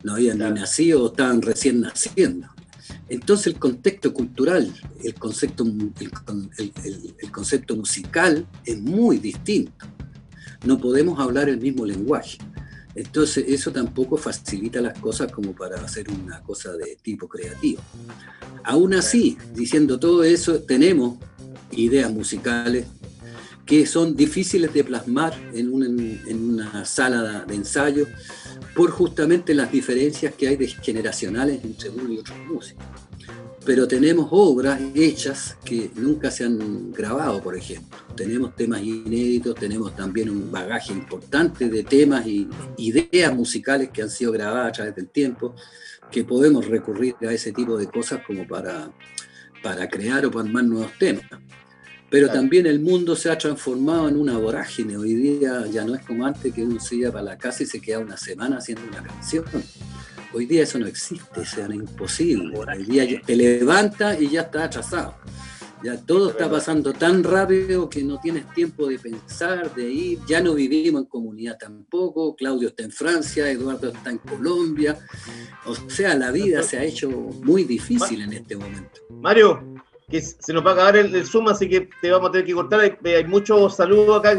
[0.03, 2.49] No habían ni nacido o estaban recién naciendo.
[3.09, 4.73] Entonces el contexto cultural,
[5.03, 9.87] el concepto, el, concepto musical es muy distinto.
[10.65, 12.39] No podemos hablar el mismo lenguaje.
[12.95, 17.81] Entonces eso tampoco facilita las cosas como para hacer una cosa de tipo creativo.
[18.65, 21.19] Aún así, diciendo todo eso, tenemos
[21.73, 22.87] ideas musicales
[23.71, 28.09] que son difíciles de plasmar en una, sala de ensayo
[28.75, 32.85] por justamente las diferencias que hay de generacionales entre uno y otro músicos.
[33.65, 37.97] Pero tenemos obras hechas que nunca se han grabado, por ejemplo.
[38.17, 44.11] Tenemos temas inéditos, tenemos también un bagaje importante de temas y ideas musicales que han
[44.11, 45.55] sido grabadas a través del tiempo,
[46.11, 48.91] que podemos recurrir a ese tipo de cosas como para,
[49.63, 51.23] para crear o para nuevos temas.
[52.11, 54.97] Pero también el mundo se ha transformado en una vorágine.
[54.97, 57.67] Hoy día ya no es como antes que uno se iba para la casa y
[57.67, 59.45] se queda una semana haciendo una canción.
[60.33, 62.59] Hoy día eso no existe, sea, es imposible.
[62.59, 65.15] Hoy día te levantas y ya está atrasado.
[65.83, 70.19] Ya todo está pasando tan rápido que no tienes tiempo de pensar, de ir.
[70.29, 72.37] Ya no vivimos en comunidad tampoco.
[72.37, 74.99] Claudio está en Francia, Eduardo está en Colombia.
[75.65, 79.01] O sea, la vida se ha hecho muy difícil en este momento.
[79.09, 82.47] Mario, que se nos va a acabar el, Zoom, así que te vamos a tener
[82.47, 82.81] que cortar.
[82.81, 84.37] Hay, muchos saludos acá,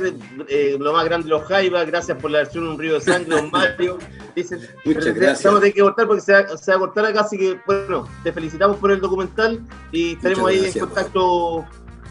[0.49, 3.49] eh, lo más grande los Jaivas, gracias por la versión Un Río de Sangre, don
[3.49, 3.97] Mario.
[4.35, 5.43] Dicen, Muchas gracias.
[5.45, 8.33] Vamos a tener que cortar porque se va, a cortar acá, así que bueno, te
[8.33, 11.65] felicitamos por el documental y estaremos ahí en contacto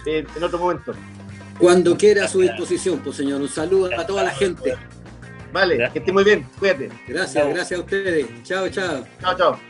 [0.07, 0.95] eh, en otro momento.
[1.59, 4.75] Cuando quiera a su disposición, pues señor, un saludo a toda la gente.
[5.53, 6.91] Vale, que esté muy bien, cuídate.
[7.07, 8.27] Gracias, gracias a ustedes.
[8.45, 9.05] Chao, chao.
[9.21, 9.61] Chao, chao.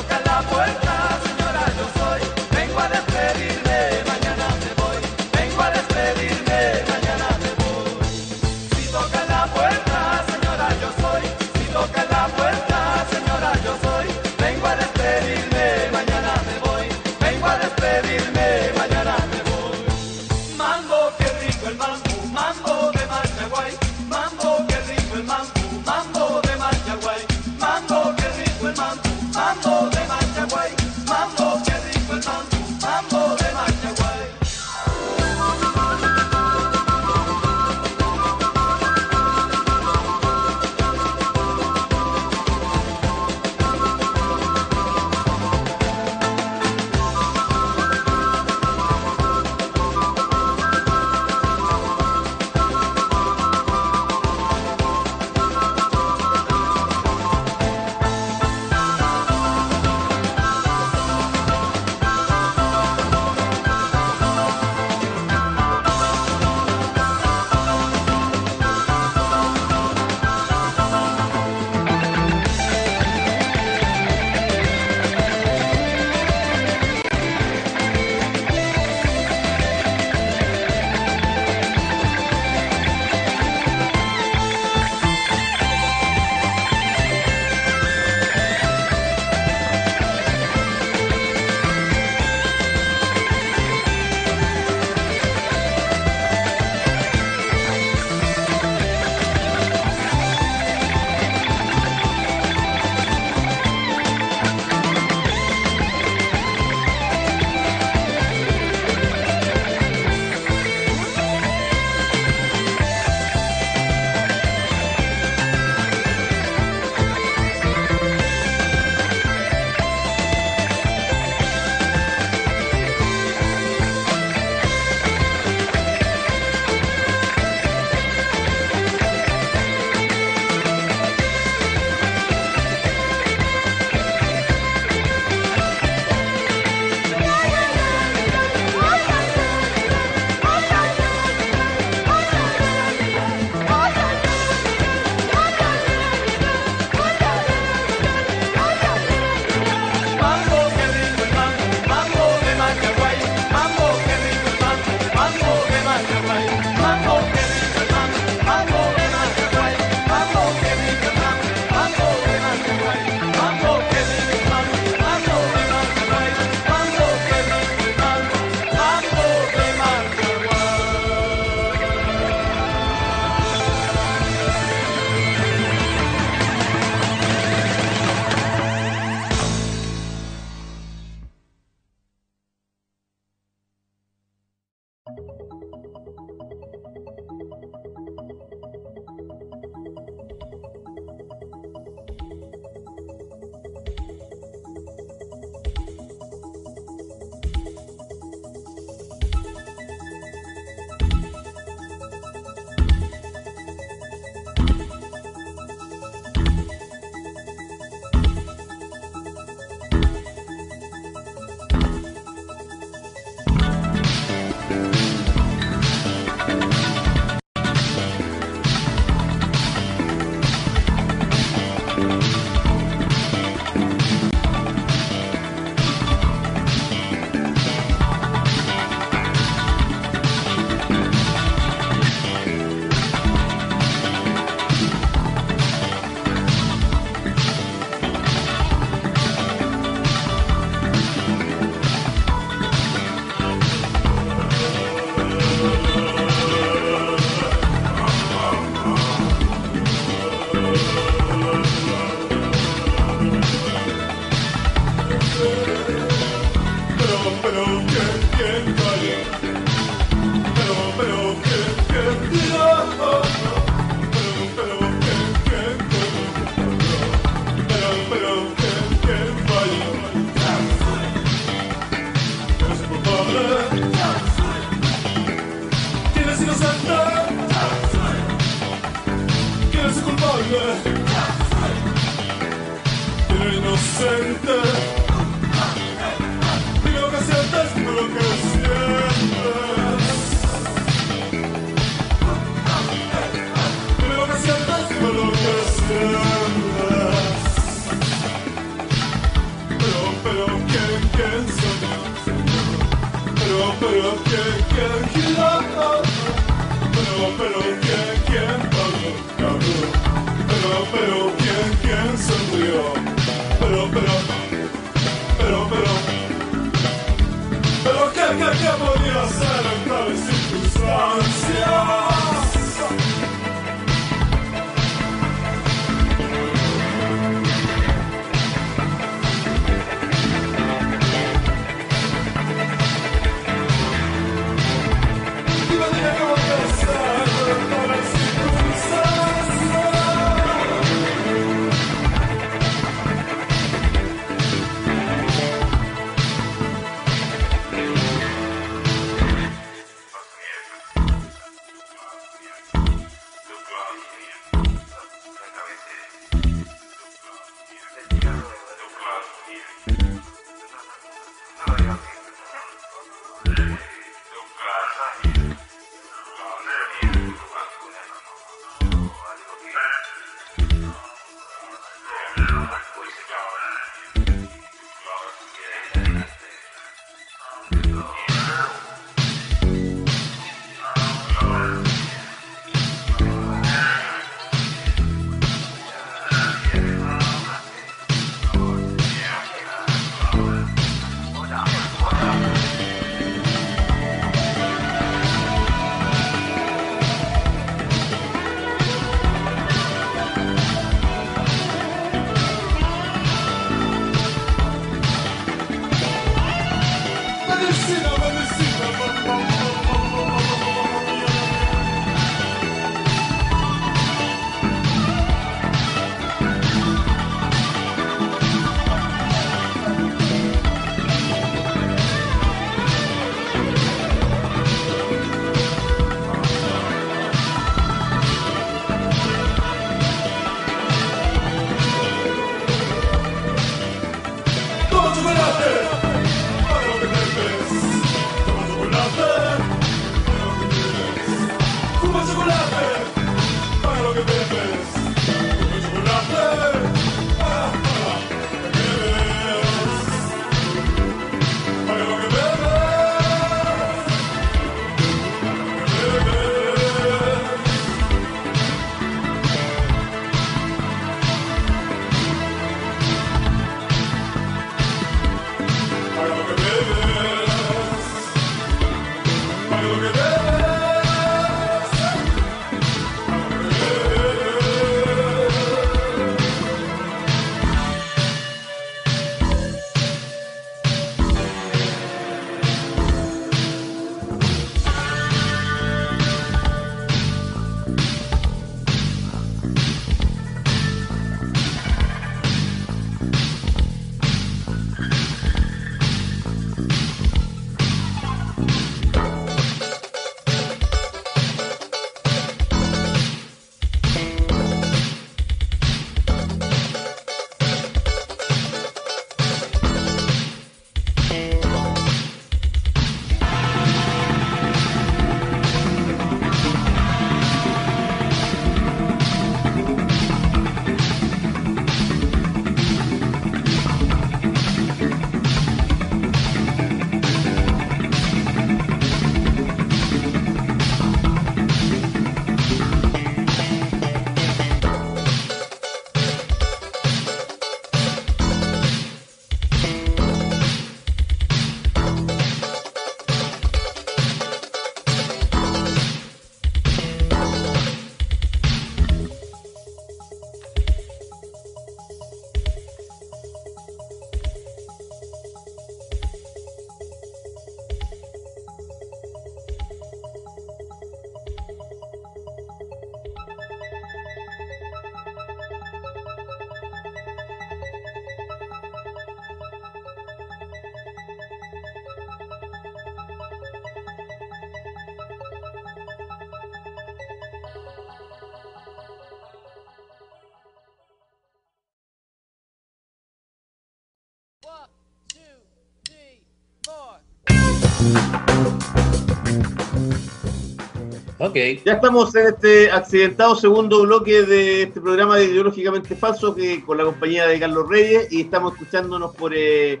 [591.52, 591.84] Ok.
[591.84, 596.96] Ya estamos en este accidentado segundo bloque de este programa de Ideológicamente Falso que, con
[596.96, 600.00] la compañía de Carlos Reyes y estamos escuchándonos por eh,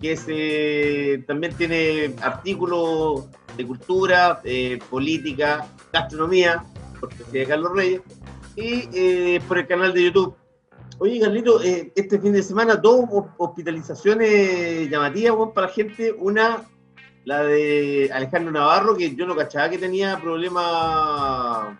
[0.00, 3.26] que eh, también tiene artículos
[3.56, 6.64] de cultura, eh, política, gastronomía,
[6.98, 8.00] por de Carlos Reyes,
[8.56, 10.34] y eh, por el canal de YouTube.
[10.98, 13.04] Oye, Carlito, este fin de semana dos
[13.36, 16.12] hospitalizaciones llamativas para la gente.
[16.18, 16.64] Una
[17.24, 21.76] la de Alejandro Navarro, que yo no cachaba que tenía problemas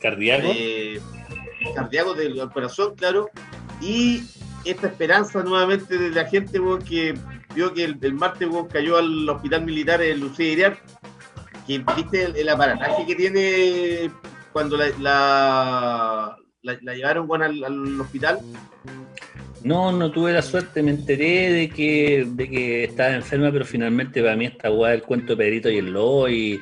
[0.00, 0.50] cardíacos.
[0.54, 1.00] Eh,
[1.74, 3.28] cardíacos del corazón, claro.
[3.80, 4.22] Y
[4.64, 7.14] esta esperanza nuevamente de la gente que
[7.54, 10.78] vio que el, martes cayó al hospital militar en Lucía Iriar,
[11.66, 14.10] que viste el, aparataje que tiene
[14.52, 18.40] cuando la, la, llevaron al, al hospital.
[19.64, 24.22] No, no tuve la suerte, me enteré de que, de que estaba enferma, pero finalmente
[24.22, 26.60] para mí esta guay el cuento de Pedrito y el lobo, y,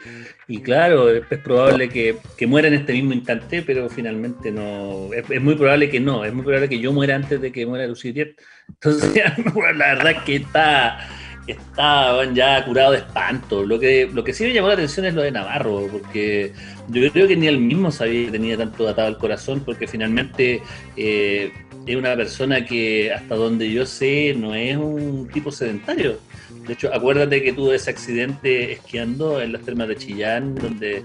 [0.63, 2.17] claro, es, probable que,
[2.47, 6.45] muera en este mismo instante, pero finalmente no, es, muy probable que no, es muy
[6.45, 8.37] probable que yo muera antes de que muera Lucidier.
[8.69, 9.15] Entonces,
[9.77, 10.99] la verdad es que está,
[11.47, 13.65] está ya curado de espanto.
[13.65, 16.53] Lo que, lo que sí me llamó la atención es lo de Navarro, porque
[16.89, 20.63] yo creo que ni él mismo sabía que tenía tanto atado al corazón, porque finalmente...
[20.97, 21.53] Eh,
[21.87, 26.19] es una persona que hasta donde yo sé no es un tipo sedentario.
[26.67, 31.05] De hecho, acuérdate que tuvo ese accidente esquiando en las termas de Chillán, donde,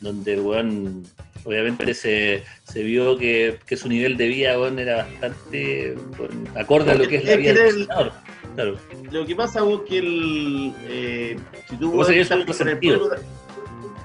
[0.00, 1.02] donde bueno,
[1.44, 5.96] obviamente se, se vio que, su nivel de vida bueno, era bastante
[6.54, 8.76] acorde a lo que es la vida del claro.
[9.12, 11.36] Lo que pasa es que el, eh,
[11.70, 13.10] si tú, el pueblo,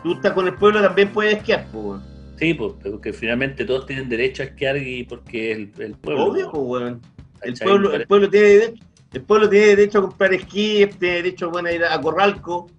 [0.03, 1.65] tú estás con el pueblo también puedes esquiar.
[1.71, 2.01] Pues.
[2.37, 6.25] Sí, pues, porque finalmente todos tienen derecho a esquiar y porque el, el pueblo.
[6.25, 6.95] Obvio, pues,
[7.41, 8.83] el, pueblo, el, pueblo tiene derecho,
[9.13, 12.69] el pueblo tiene derecho a comprar esquí, tiene derecho bueno, a ir a Corralco.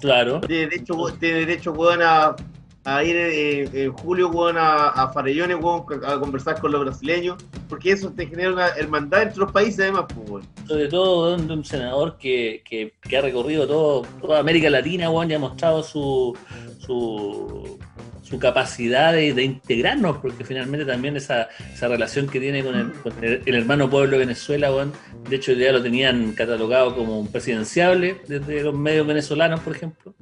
[0.00, 0.40] Claro.
[0.42, 2.36] Tiene derecho, tiene derecho bueno, a,
[2.84, 7.92] a ir eh, en julio bueno, a, Farellones bueno, a conversar con los brasileños, porque
[7.92, 10.04] eso te genera una hermandad entre los países, además.
[10.26, 15.34] Pues, Sobre todo un senador que, que, ha recorrido todo, toda América Latina bueno, y
[15.34, 16.36] ha mostrado su.
[16.78, 17.78] su
[18.24, 23.90] su capacidad de, integrarnos, porque finalmente también esa, esa relación que tiene con el, hermano
[23.90, 24.92] pueblo Venezuela, bueno,
[25.28, 30.14] de hecho ya lo tenían catalogado como un presidenciable desde los medios venezolanos, por ejemplo,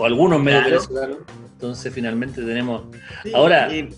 [0.00, 1.18] o algunos medios venezolanos.
[1.52, 2.84] Entonces finalmente tenemos...
[3.34, 3.90] Ahora, yo,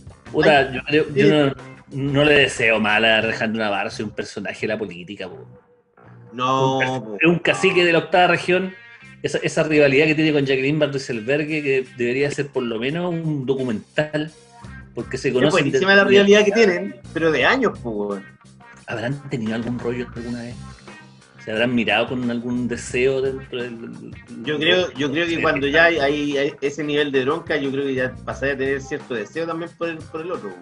[1.15, 1.53] yo
[1.93, 5.29] no, le deseo mal a Alejandro Navarro, soy un personaje de la política.
[6.33, 6.81] No.
[7.21, 8.75] Es un cacique de la octava región
[9.23, 13.47] esa, esa rivalidad que tiene con Jacqueline Van que debería ser por lo menos un
[13.47, 14.33] documental,
[14.95, 15.73] porque se conocen.
[15.73, 18.21] Es la rivalidad que tienen, pero de años, pues.
[18.89, 20.55] ¿Habrán tenido algún rollo alguna vez?
[21.45, 24.13] ¿Se habrán mirado con algún deseo dentro del.?
[24.45, 27.95] Yo creo, yo creo que cuando ya hay, ese nivel de bronca, yo creo que
[27.95, 30.53] ya pasaría a tener cierto deseo también por el, por el otro.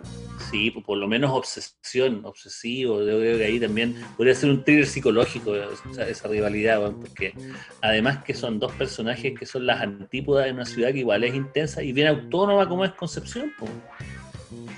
[0.50, 3.00] Sí, pues por lo menos obsesión, obsesivo.
[3.00, 7.34] Yo creo que ahí también podría ser un thriller psicológico esa, rivalidad, porque
[7.82, 11.34] además que son dos personajes que son las antípodas de una ciudad que igual es
[11.34, 13.52] intensa y bien autónoma como es Concepción.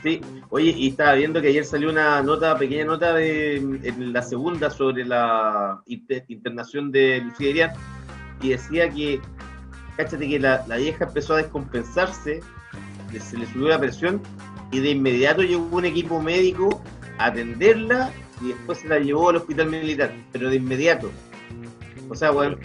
[0.02, 4.22] Sí, oye, y estaba viendo que ayer salió una nota, pequeña nota de en la
[4.22, 7.72] segunda sobre la internación de Lucía
[8.40, 9.20] y decía que,
[9.96, 12.40] cáchate que la, la vieja empezó a descompensarse,
[13.20, 14.20] se le subió la presión
[14.72, 16.82] y de inmediato llegó un equipo médico
[17.18, 21.12] a atenderla y después se la llevó al hospital militar, pero de inmediato.
[22.08, 22.56] O sea, bueno,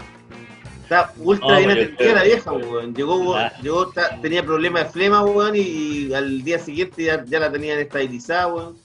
[0.87, 2.95] está ultra bien atendida la vieja, weón.
[2.95, 8.47] Llegó, llegó tenía problemas de flema, weón, y al día siguiente ya, la tenían estabilizada,
[8.47, 8.77] weón.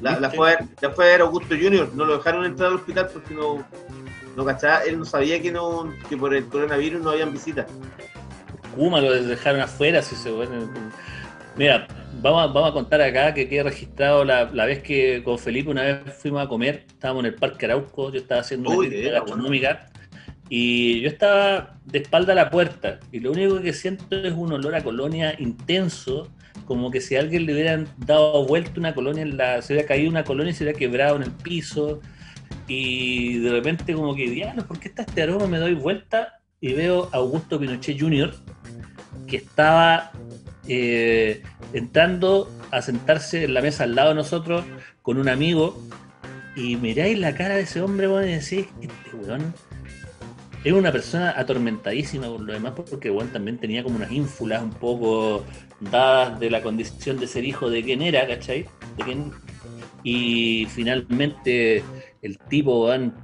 [0.00, 3.10] La, la, fue, la fue a ver Augusto Junior, no lo dejaron entrar al hospital
[3.12, 3.62] porque no,
[4.34, 7.66] no cachaba, él no sabía que no que por el coronavirus no habían visitas.
[8.74, 10.70] Kuma lo dejaron afuera, si se bueno.
[11.56, 11.86] Mira,
[12.22, 15.98] vamos, vamos a contar acá que quede registrado la, vez que con Felipe una vez
[16.16, 19.89] fuimos a comer, estábamos en el Parque Arauco, yo estaba haciendo una actividad gastronómica
[20.52, 24.52] y yo estaba de espalda a la puerta y lo único que siento es un
[24.52, 26.28] olor a colonia intenso,
[26.66, 29.86] como que si a alguien le hubieran dado vuelta una colonia, en la, se hubiera
[29.86, 32.00] caído una colonia y se hubiera quebrado en el piso
[32.66, 35.46] y de repente como que, diablo, ¿por qué está este aroma?
[35.46, 38.34] Me doy vuelta y veo a Augusto Pinochet Jr.,
[39.28, 40.10] que estaba
[40.66, 44.64] eh, entrando a sentarse en la mesa al lado de nosotros
[45.02, 45.80] con un amigo
[46.56, 49.54] y miráis la cara de ese hombre bueno, y decís, este weón
[50.64, 54.72] es una persona atormentadísima por lo demás, porque weón también tenía como unas ínfulas un
[54.72, 55.44] poco
[55.80, 58.66] dadas de la condición de ser hijo de quién era, ¿cachai?
[58.96, 59.32] De quién...
[60.02, 61.82] Y finalmente
[62.22, 63.14] el tipo, weón,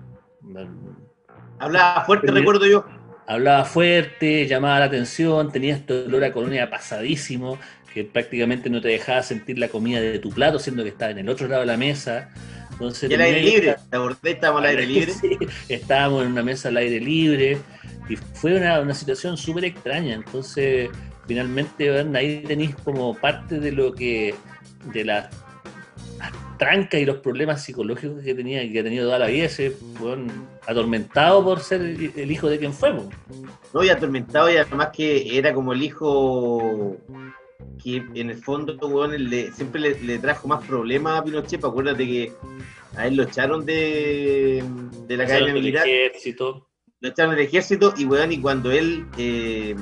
[1.59, 2.85] Hablaba fuerte, recuerdo yo.
[3.27, 7.59] Hablaba fuerte, llamaba la atención, tenía este olor a colonia pasadísimo,
[7.93, 11.19] que prácticamente no te dejaba sentir la comida de tu plato, siendo que estaba en
[11.19, 12.31] el otro lado de la mesa.
[12.77, 13.77] Entonces, y aire libre,
[14.21, 15.13] ¿te Estábamos al aire libre.
[15.69, 17.59] estábamos en una mesa al aire libre
[18.09, 20.15] y fue una, una situación súper extraña.
[20.15, 20.91] Entonces,
[21.27, 24.35] finalmente, ahí tenéis como parte de lo que,
[24.93, 25.29] de las
[26.59, 29.77] trancas y los problemas psicológicos que tenía que ha tenido toda la vida, ese
[30.67, 32.95] atormentado por ser el hijo de quien fue.
[33.75, 36.97] No, y atormentado y además que era como el hijo
[37.83, 38.77] que en el fondo
[39.07, 42.33] le, siempre le, trajo más problemas a Pinochet, pues acuérdate que
[42.97, 44.65] a él lo echaron de,
[45.07, 45.87] de la academia militar.
[45.87, 46.69] Ejército.
[47.01, 49.77] Lo echaron del ejército y bueno, y cuando él eh,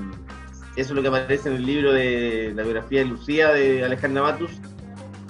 [0.77, 4.23] eso es lo que aparece en el libro de la biografía de Lucía de Alejandra
[4.23, 4.51] Matus.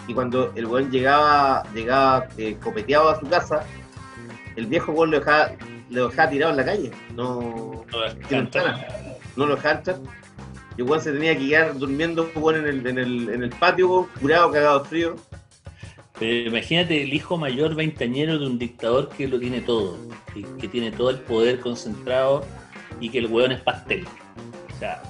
[0.08, 3.64] Y cuando el buen llegaba, llegaba eh, copeteado a su casa,
[4.56, 5.52] el viejo buen lo dejaba,
[5.90, 6.90] lo dejaba tirado en la calle.
[7.14, 7.84] No,
[9.36, 9.96] no lo dejaba entrar.
[10.76, 14.84] Y se tenía que quedar durmiendo en, el, en, el, en el patio, curado, cagado
[14.84, 15.16] frío.
[16.18, 19.98] Pero imagínate el hijo mayor veinteañero de un dictador que lo tiene todo,
[20.34, 22.44] y que tiene todo el poder concentrado
[23.00, 24.06] y que el hueón es pastel.
[24.74, 25.02] O sea,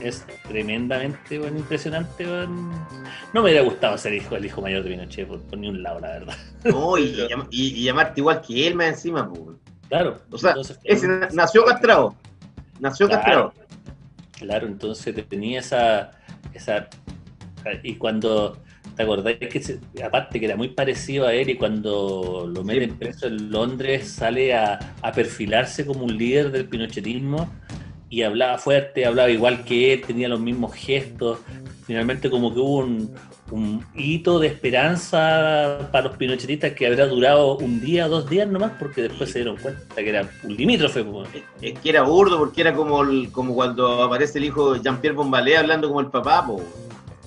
[0.00, 2.24] es tremendamente bueno, impresionante.
[2.24, 2.84] No
[3.32, 6.08] me hubiera gustado ser hijo el hijo mayor de Pinochet por, ni un lado, la
[6.08, 6.36] verdad.
[6.64, 9.28] No, y, llamarte igual que él más encima.
[9.28, 9.56] Pues.
[9.88, 10.18] Claro.
[10.30, 12.14] O sea, ese nació castrado.
[12.80, 13.52] Nació castrado.
[14.42, 16.10] Claro, entonces tenía esa,
[16.52, 16.88] esa.
[17.82, 18.58] Y cuando.
[18.96, 23.26] ¿Te acordáis que aparte que era muy parecido a él y cuando lo meten preso
[23.26, 27.48] en Londres sale a, a perfilarse como un líder del pinochetismo?
[28.12, 31.38] y hablaba fuerte, hablaba igual que él, tenía los mismos gestos.
[31.86, 33.14] Finalmente como que hubo un,
[33.94, 39.02] hito de esperanza para los pinochetistas que habrá durado un día, dos días nomás, porque
[39.02, 41.04] después se dieron cuenta que era un limítrofe.
[41.60, 45.56] Es que era burdo, porque era como, como cuando aparece el hijo de Jean-Pierre Bombalé
[45.56, 46.46] hablando como el papá.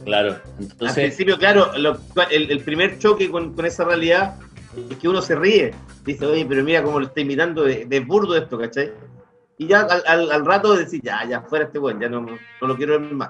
[0.04, 0.98] Claro, entonces...
[0.98, 1.72] Al principio, claro,
[2.32, 4.38] el, primer choque con, esa realidad
[4.90, 5.74] es que uno se ríe.
[6.06, 8.92] Dice, oye, pero mira cómo lo está imitando de, de burdo esto, ¿cachai?
[9.58, 12.76] Y ya al, al, rato decir, ya, ya fuera este buen, ya no, no lo
[12.76, 13.30] quiero ver más.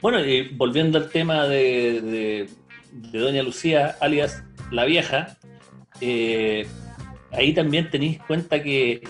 [0.00, 2.48] Bueno, y volviendo al tema de,
[2.92, 5.36] de, Doña Lucía, alias La Vieja,
[6.00, 6.66] eh,
[7.32, 9.02] ahí también tenéis cuenta que,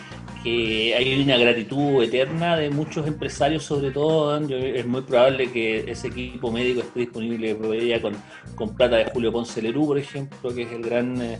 [0.42, 4.34] que, hay una gratitud eterna de muchos empresarios, sobre todo.
[4.38, 7.54] es muy probable que ese equipo médico esté disponible
[8.00, 8.14] con,
[8.54, 11.20] con plata de Julio Ponce Lerú, por ejemplo, que es el gran...
[11.20, 11.38] Eh,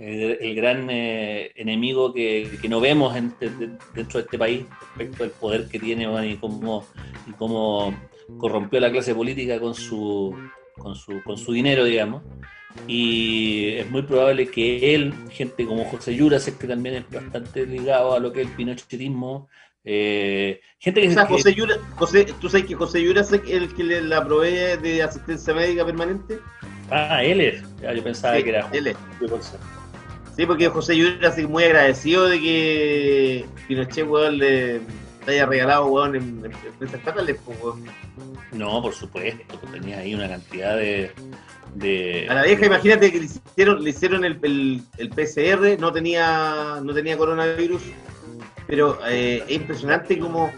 [0.00, 4.64] el, gran eh, enemigo que, no vemos dentro de este país
[4.96, 6.86] respecto al poder que tiene y cómo,
[7.26, 7.94] y cómo
[8.38, 10.34] corrompió la clase política con su,
[10.78, 12.22] con su, con su dinero, digamos.
[12.86, 18.14] Y es muy probable que él, gente como José Yuras, que también es bastante ligado
[18.14, 19.48] a lo que es el pinochetismo,
[19.84, 23.74] eh, gente que, o sea, José Yuras, José, ¿tú sabes que José Yuras es el
[23.74, 26.38] que le, la provee de asistencia médica permanente?
[26.90, 27.62] Ah, él es.
[27.80, 28.68] yo pensaba que era.
[28.72, 28.96] Él es.
[30.40, 34.80] Sí, porque José Lluvia así muy agradecido de que Pinochet, weón, le
[35.26, 37.58] haya regalado, weón, en, empresas estatales, pues,
[38.52, 41.12] No, por supuesto, pues, tenía ahí una cantidad de,
[41.74, 42.26] de...
[42.30, 46.94] A la vieja, imagínate que le hicieron, le hicieron el, el, PCR, no tenía, no
[46.94, 47.82] tenía coronavirus,
[48.66, 50.50] pero eh, es impresionante cómo,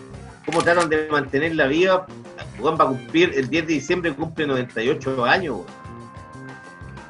[0.46, 2.06] cómo tratan de mantener la vida.
[2.60, 5.62] Juan va a cumplir, el 10 de diciembre cumple 98 años.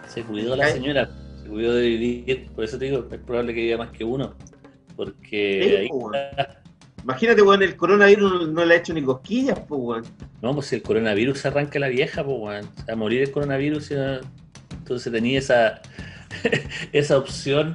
[0.08, 1.21] Se cuidó la señora
[1.56, 4.34] de por eso te digo, es probable que viva más que uno.
[4.96, 5.88] Porque
[7.04, 10.04] Imagínate, weón, el coronavirus no, le ha hecho ni cosquillas, pues, weón.
[10.40, 12.68] No, pues si el coronavirus arranca la vieja, pues, weón.
[12.88, 13.90] a morir el coronavirus,
[14.70, 15.82] entonces tenía esa,
[16.92, 17.74] esa opción.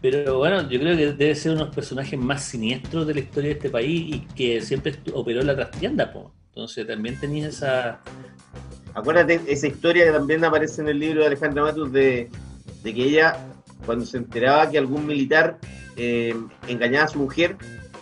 [0.00, 3.20] Pero bueno, yo creo que debe ser uno de los personajes más siniestros de la
[3.20, 6.26] historia de este país y que siempre operó en la trastienda, pues.
[6.48, 8.00] Entonces también tenía esa...
[8.94, 12.28] Acuérdate, esa historia que también aparece en el libro de Alejandra Matus de
[12.82, 13.36] de que ella,
[13.86, 15.58] cuando se enteraba que algún militar
[15.96, 16.34] eh,
[16.68, 17.56] engañaba a su mujer,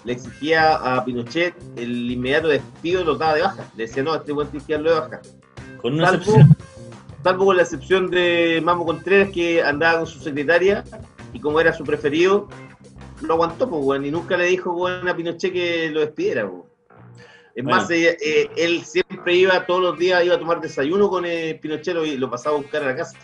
[0.05, 3.71] le exigía a Pinochet el inmediato despido y lo daba de baja.
[3.77, 5.21] Le decía, no, este buen que de baja.
[5.83, 6.57] Con una salvo, excepción.
[7.23, 10.85] salvo con la excepción de Mamo Contreras, que andaba con su secretaria
[11.33, 12.49] y como era su preferido,
[13.21, 16.49] lo aguantó, pues, bueno, y nunca le dijo bueno, a Pinochet que lo despidiera.
[16.49, 16.63] Pues.
[17.55, 21.27] Es más, eh, eh, él siempre iba todos los días, iba a tomar desayuno con
[21.27, 23.19] el Pinochet y lo pasaba a buscar a la casa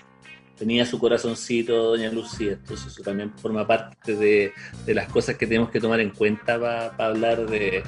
[0.57, 4.53] tenía su corazoncito, doña Lucía, entonces eso también forma parte de,
[4.87, 7.83] las cosas que tenemos que tomar en cuenta para hablar de,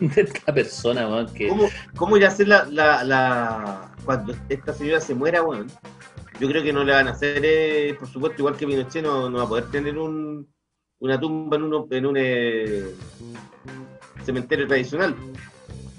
[0.00, 1.48] esta persona, que...
[1.48, 5.66] ¿Cómo, ¿Cómo irá a ser la, la, cuando esta señora se muera, bueno?
[6.40, 9.28] Yo creo que no le van a hacer, eh, por supuesto, igual que Pinochet, no,
[9.28, 10.48] no va a poder tener un,
[11.00, 12.94] una tumba en, uno, en un eh,
[14.24, 15.16] cementerio tradicional.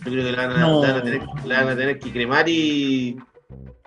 [0.05, 0.81] Yo creo que la van, a, No.
[0.81, 3.17] la van a tener, la van a tener que cremar y,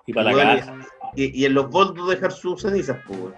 [0.07, 0.77] Y para la casa.
[1.15, 3.35] Y, y en los boldos dejar sus cenizas, pues.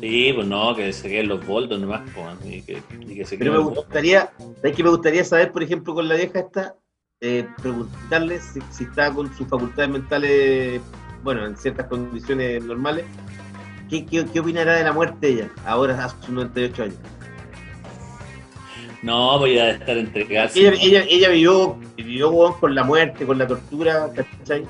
[0.00, 3.38] Sí, pues no, que se queden los boldos nomás, pues, y que, y que se
[3.38, 4.30] Pero me gustaría,
[4.60, 6.76] ¿sabes que me gustaría saber, por ejemplo, con la vieja esta,
[7.20, 10.82] eh, preguntarle si, si está con sus facultades mentales,
[11.22, 13.06] bueno, en ciertas condiciones normales,
[13.88, 16.98] ¿qué, qué, qué opinará de la muerte ella, ahora a sus 98 años?
[19.02, 20.50] No, voy a estar entregada.
[20.54, 24.66] Ella, ella, ella vivió, vivió con la muerte, con la tortura, ¿cachai?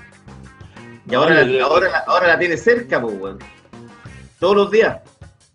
[1.08, 3.38] Y ahora, la, ahora, la, ahora la tiene cerca, pues, weón.
[4.38, 5.00] Todos los días,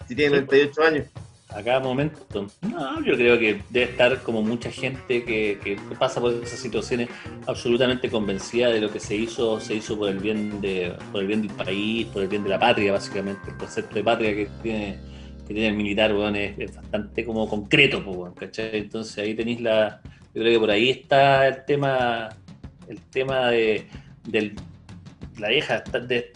[0.07, 1.07] si tiene Sí, 98 años.
[1.49, 2.47] a cada momento.
[2.61, 7.09] No, yo creo que debe estar como mucha gente que, que pasa por esas situaciones
[7.47, 11.27] absolutamente convencida de lo que se hizo, se hizo por el bien de, por el
[11.27, 13.51] bien del país, por el bien de la patria, básicamente.
[13.51, 14.99] El concepto de patria que tiene,
[15.47, 18.77] que tiene el militar, weón, es, es bastante como concreto, pues, weón, ¿cachai?
[18.77, 20.01] Entonces ahí tenéis la.
[20.33, 22.29] Yo creo que por ahí está el tema,
[22.87, 23.85] el tema de,
[24.23, 24.55] del
[25.41, 26.31] la vieja, está- de,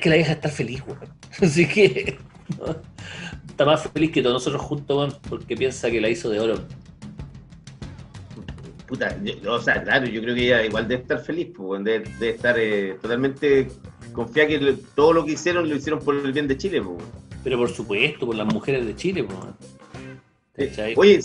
[0.00, 1.00] que la vieja está feliz, weón.
[1.42, 2.18] Así que
[2.58, 2.76] ¿no?
[3.48, 6.64] está más feliz que todos nosotros juntos, weón, porque piensa que la hizo de oro.
[8.86, 12.04] Puta, yo- o sea, claro, yo creo que ella igual debe estar feliz, pues, debe,
[12.20, 13.68] debe estar eh, totalmente
[14.12, 17.02] confiada que lo- todo lo que hicieron lo hicieron por el bien de Chile, pues.
[17.42, 19.38] Pero por supuesto, por las mujeres de Chile, pues.
[20.96, 21.20] Oye,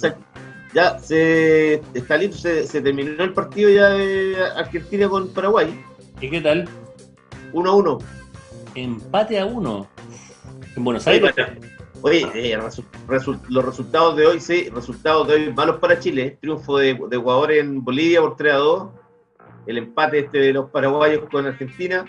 [0.73, 5.67] ya se está listo, se, se terminó el partido ya de Argentina con Paraguay,
[6.19, 6.67] ¿Y qué tal?
[7.53, 7.97] 1 a 1.
[8.75, 9.87] Empate a uno.
[10.75, 11.33] En Buenos Aires.
[12.03, 16.37] Oye, eh, resu- resu- los resultados de hoy, sí, resultados de hoy malos para Chile.
[16.41, 18.89] Triunfo de, de Ecuador en Bolivia por 3 a 2.
[19.67, 22.05] El empate este de los paraguayos con Argentina.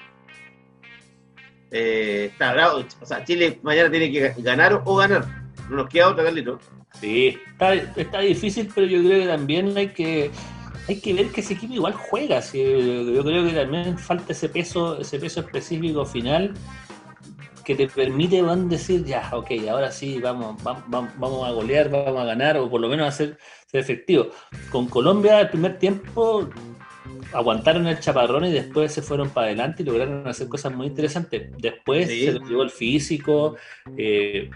[1.70, 2.82] Eh, está bravo.
[3.00, 5.26] O sea, Chile mañana tiene que ganar o ganar.
[5.68, 6.58] No nos queda otra, Carlito.
[7.00, 10.30] Sí, está, está difícil, pero yo creo que también hay que
[10.88, 12.42] hay que ver que ese equipo igual juega.
[12.42, 16.52] sí, yo creo que también falta ese peso, ese peso específico final
[17.64, 20.82] que te permite van decir ya, ok, ahora sí vamos, vamos,
[21.16, 24.26] vamos a golear, vamos a ganar, o por lo menos a ser, ser efectivo.
[24.70, 26.48] Con Colombia el primer tiempo
[27.32, 31.50] aguantaron el chaparrón y después se fueron para adelante y lograron hacer cosas muy interesantes.
[31.58, 32.26] Después Sí.
[32.26, 33.56] se les llegó el físico.
[33.96, 34.50] eh,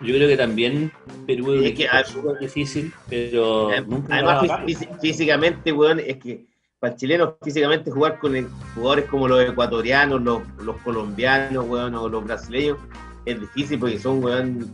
[0.00, 0.92] yo creo que también
[1.26, 6.44] Perú es Es que, súper difícil, pero Eh, Además, fí- físicamente, weón, es que
[6.78, 11.94] para el chileno físicamente jugar con el- jugadores como los ecuatorianos, los, los colombianos, weón,
[11.94, 12.78] o los brasileños,
[13.26, 14.72] es difícil porque son, weón,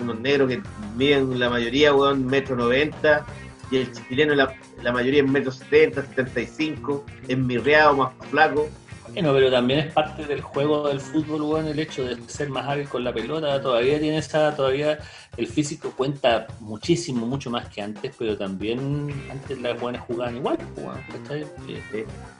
[0.00, 0.62] unos negros que
[0.96, 3.26] miden la mayoría, weón, metro noventa,
[3.70, 4.52] y el chileno la,
[4.82, 8.68] la mayoría es metro setenta, setenta y cinco, es mirreado, más flaco.
[9.12, 12.66] Bueno, pero también es parte del juego del fútbol, weón, el hecho de ser más
[12.68, 13.60] hábil con la pelota.
[13.60, 14.98] Todavía tiene esa, todavía
[15.36, 20.58] el físico cuenta muchísimo, mucho más que antes, pero también antes las buenas jugaban igual,
[20.76, 21.00] weón,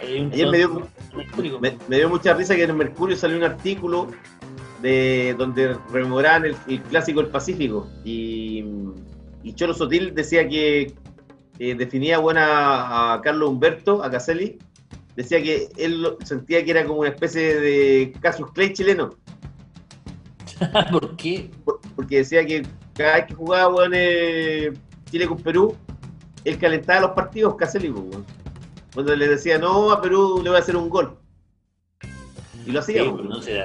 [0.01, 1.61] Ayer me dio-.
[1.61, 4.09] Me, me dio mucha risa que en el Mercurio salió un artículo
[4.81, 8.65] de donde rememoraban el, el clásico del Pacífico y,
[9.43, 10.95] y Cholo Sotil decía que
[11.59, 14.59] eh, definía buena a Carlos Humberto, a Caselli,
[15.17, 19.11] decía que él sentía que era como una especie de Cassius Clay chileno,
[20.91, 21.51] ¿Por qué?
[21.65, 22.63] por- porque decía que
[22.95, 24.73] cada vez que jugaba weón, eh,
[25.11, 25.77] Chile con Perú,
[26.45, 28.25] él calentaba los partidos, Caselli, pues, weón.
[28.95, 31.17] cuando le decía no a Perú le voy a hacer un gol.
[32.67, 33.29] Y lo Sí, hacía, pero weón.
[33.29, 33.63] no sé,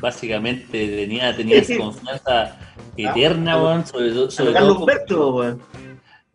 [0.00, 2.58] básicamente tenía, tenía esa confianza
[2.96, 5.58] eterna, Ah, weón, sobre, sobre lo Carlos todo Humberto.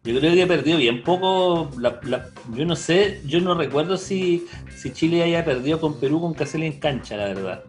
[0.07, 1.69] Yo creo que perdió bien poco.
[1.79, 4.45] la- la- yo no sé, yo no recuerdo si,
[4.75, 7.63] si Chile haya perdido con Perú con Caselli en cancha, la verdad.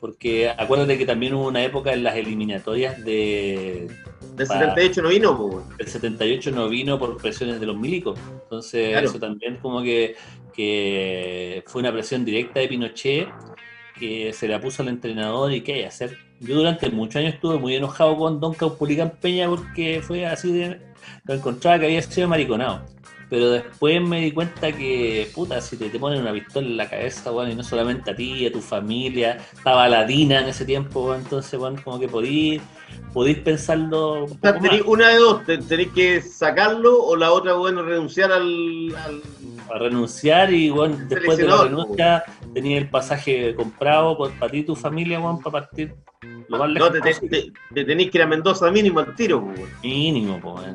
[0.00, 3.88] Porque acuérdate que también hubo una época en las eliminatorias de,
[4.36, 8.18] Del Pa- 78 no vino, del 78 no vino por presiones de los milicos.
[8.42, 9.06] Entonces, Claro.
[9.08, 10.14] eso también como que,
[10.52, 13.28] que fue una presión directa de Pinochet
[13.98, 16.18] que se la puso al entrenador y qué hay que hacer.
[16.40, 20.80] Yo durante muchos años estuve muy enojado con Don Caupolicán Peña porque fue así de...
[21.24, 22.84] Lo encontraba que había sido mariconado.
[23.30, 26.88] Pero después me di cuenta que, puta, si te, te ponen una pistola en la
[26.88, 31.06] cabeza, bueno, y no solamente a ti, a tu familia, estaba Ladina en ese tiempo,
[31.06, 32.60] weón, entonces, bueno, como que podís,
[33.12, 34.80] podís pensarlo un poco más.
[34.86, 39.22] una de dos, te- tenéis que sacarlo o la otra, bueno, renunciar al, al-
[39.74, 44.58] a renunciar y bueno, después de la renuncia tenía el pasaje comprado por, para ti
[44.58, 45.94] y tu familia, bueno, para partir
[46.48, 47.40] lo más No, lejos te, te- posible.
[47.70, 49.68] te- te tenéis que ir a Mendoza mínimo al tiro, po, weón.
[49.82, 50.66] mínimo, pues,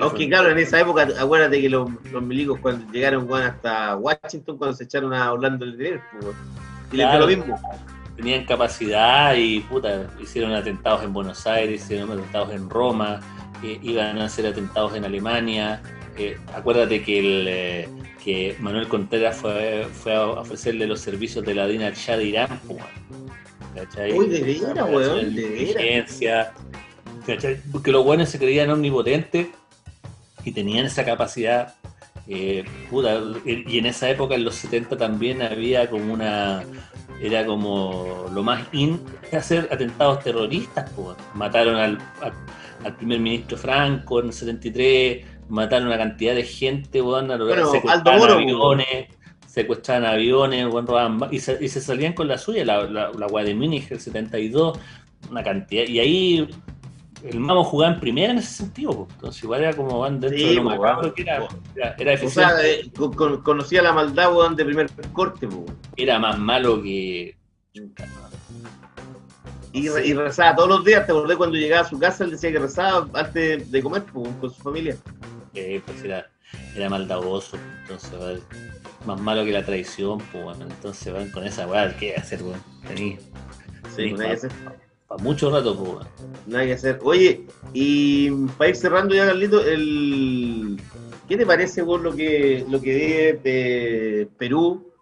[0.00, 4.76] Aunque claro, en esa época, acuérdate que los, los milicos cuando llegaron hasta Washington, cuando
[4.76, 6.36] se echaron a Orlando Letelier, po, weón.
[6.92, 7.20] y les dio Claro.
[7.20, 7.60] lo mismo.
[8.16, 13.20] tenían capacidad y puta, hicieron atentados en Buenos Aires, hicieron atentados en Roma,
[13.64, 15.82] eh, iban a hacer atentados en Alemania.
[16.18, 17.88] Eh, acuérdate que, el, eh,
[18.22, 22.60] que Manuel Contreras fue, fue a ofrecerle los servicios de la DINA de Irán.
[22.68, 22.80] weón.
[23.74, 24.12] ¿Cachai?
[24.12, 25.74] Uy, de veras, weón, de veras.
[27.70, 29.46] Porque los buenos se creían omnipotentes
[30.44, 31.74] y tenían esa capacidad.
[32.28, 36.62] eh, puta, y en esa época, en los 70, también había como una.
[37.20, 39.00] Era como lo más in
[39.32, 40.90] hacer atentados terroristas.
[40.90, 41.14] po.
[41.34, 42.32] Mataron al, al,
[42.84, 47.36] al primer ministro Franco en el 73, mataron a una cantidad de gente, weón, a
[47.36, 48.34] lo- Bueno, Aldo Moro,
[48.78, 49.06] aviones,
[49.52, 53.10] secuestraban aviones, weón, robaban ba- y, se, y se salían con la suya, la, la,
[53.12, 54.78] la weá de Múnich, el 72,
[55.30, 55.84] una cantidad.
[55.86, 56.48] Y ahí
[57.22, 59.08] el Mamo jugaba en primera en ese sentido, po.
[59.12, 61.46] entonces igual era como van dentro Sí, de lo macabro que era,
[61.76, 65.66] era, era O sea, eh, con- con- conocía la maldad, weón, de primer corte, po.
[65.96, 67.36] era más malo que.
[69.74, 72.30] Y, re- y rezaba todos los días, te acordé cuando llegaba a su casa, él
[72.32, 74.96] decía que rezaba antes de comer con su familia.
[75.54, 76.26] Eh, pues era,
[76.74, 78.40] era maldadoso, entonces weón,
[79.06, 82.62] más malo que la traición, pues bueno, entonces van con esa weá, ¿qué hacer, weón?
[82.86, 83.18] Tení
[83.94, 84.52] Sí, nada que hacer.
[85.06, 86.08] para mucho rato, pues weón.
[86.46, 86.98] Nada que hacer.
[87.02, 90.80] Oye, y para ir cerrando ya, Carlito, el...
[91.28, 94.92] ¿qué te parece vos lo que lo que vive eh, Perú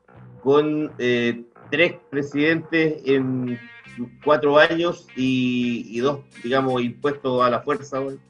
[0.41, 3.59] con eh, tres presidentes en
[4.25, 8.01] cuatro años y, y dos, digamos, impuestos a la fuerza?
[8.01, 8.21] weón?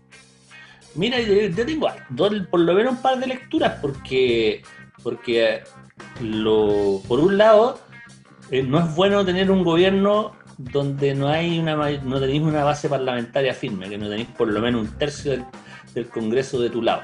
[0.94, 4.62] Mira, yo, yo tengo dos, por lo menos un par de lecturas, porque,
[5.02, 5.62] porque
[6.22, 7.78] lo, por un lado,
[8.50, 12.88] eh, no es bueno tener un gobierno donde no hay una no tenéis una base
[12.88, 15.44] parlamentaria firme, que no tenéis por lo menos un tercio del,
[15.94, 17.02] del Congreso de tu lado.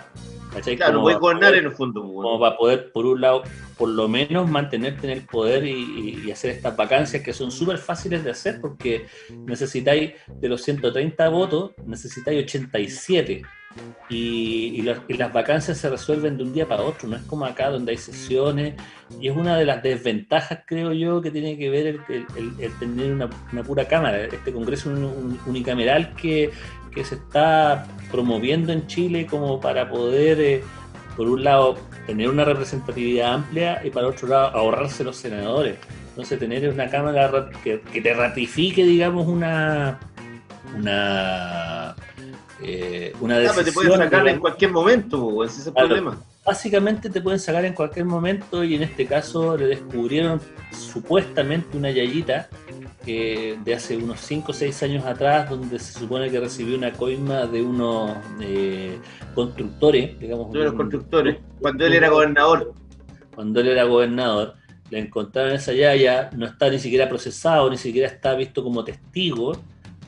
[0.53, 0.76] ¿Cachai?
[0.76, 2.01] Claro, Como voy a gobernar poder- en el fondo.
[2.03, 2.22] weón.
[2.22, 3.43] como para poder, por un lado,
[3.76, 7.51] por lo menos mantenerte en el poder y, y- y hacer estas vacancias que son
[7.51, 9.07] súper fáciles de hacer porque
[9.47, 13.43] necesitáis de los 130 votos, necesitáis 87.
[14.09, 17.70] Y, las- y vacancias se resuelven de un día para otro, no es como acá
[17.70, 18.74] donde hay sesiones.
[19.20, 21.99] Y es una de las desventajas, creo yo, que tiene que ver el,
[22.79, 23.29] tener una,
[23.64, 24.18] pura cámara.
[24.24, 26.51] Este Congreso un- un- unicameral que,
[26.95, 30.62] que se está promoviendo en Chile como para poder, eh,
[31.16, 35.77] por un lado, tener una representatividad amplia y para otro lado, ahorrarse los senadores.
[36.11, 39.99] Entonces, tener una cámara ra- que, que te ratifique, digamos, una.
[40.77, 41.95] una
[42.62, 45.88] eh, una Ah, pero te decisión, pueden sacar en cualquier momento, ese es el Claro.
[45.88, 46.18] problema.
[46.44, 50.40] básicamente te pueden sacar en cualquier momento y en este caso le descubrieron
[50.70, 52.48] supuestamente una yayita
[53.04, 56.92] que de hace unos 5 o 6 años atrás donde se supone que recibió una
[56.92, 58.98] coima de unos eh,
[59.34, 62.72] constructores, digamos, De los un- constructores, cuando él era gobernador.
[63.34, 64.54] cuando él era gobernador,
[64.90, 69.52] le encontraron esa yaya, no está ni siquiera procesado, ni siquiera está visto como testigo.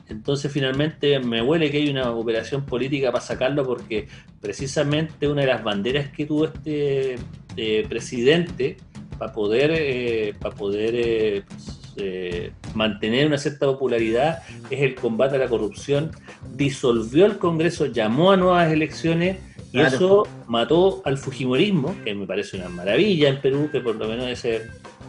[0.08, 4.08] Entonces finalmente me huele que hay una operación política para sacarlo porque
[4.40, 7.16] precisamente una de las banderas que tuvo este
[7.56, 8.76] eh, presidente
[9.18, 14.38] para poder, eh, para poder eh, pues, eh, mantener una cierta popularidad
[14.70, 16.10] es el combate a la corrupción.
[16.54, 19.38] Disolvió el Congreso, llamó a nuevas elecciones
[19.72, 19.88] y Claro.
[19.96, 24.26] eso mató al Fujimorismo, que me parece una maravilla en Perú, que por lo menos
[24.28, 24.62] ese,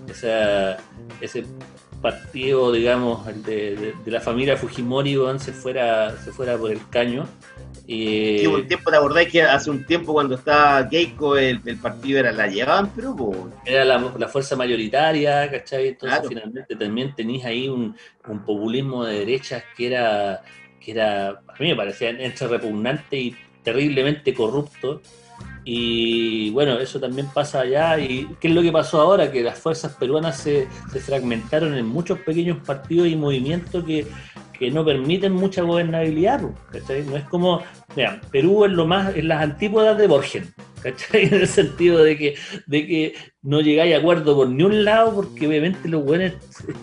[0.09, 0.77] esa-
[1.21, 1.45] ese
[2.01, 6.79] partido, digamos, el de, de- de la familia Fujimori se fuera, se fuera por el
[6.89, 7.25] caño.
[7.87, 11.77] Y, Sí, un tiempo, ¿te acordás que hace un tiempo cuando estaba Keiko el, el
[11.77, 15.87] partido era la llevaban, pero po, era la, la fuerza mayoritaria, ¿cachai?
[15.89, 16.29] Entonces Claro.
[16.29, 17.95] finalmente también tenéis ahí un,
[18.27, 20.41] un populismo de derechas que era,
[20.79, 25.01] que era, a mí me parecía entre repugnante y terriblemente corrupto.
[25.63, 27.99] Y bueno, eso también pasa allá.
[27.99, 29.31] ¿Y qué es lo que pasó ahora?
[29.31, 34.07] Que las fuerzas peruanas se, se fragmentaron en muchos pequeños partidos y movimientos que,
[34.59, 36.41] que no permiten mucha gobernabilidad.
[36.71, 37.03] ¿cachai?
[37.03, 37.63] No es como,
[37.95, 40.53] vean, Perú es lo más, en las antípodas de Borgen,
[40.83, 41.25] ¿cachai?
[41.27, 42.35] En el sentido de que,
[42.67, 46.33] de que no llegáis a acuerdo por ni un lado, porque obviamente los buenos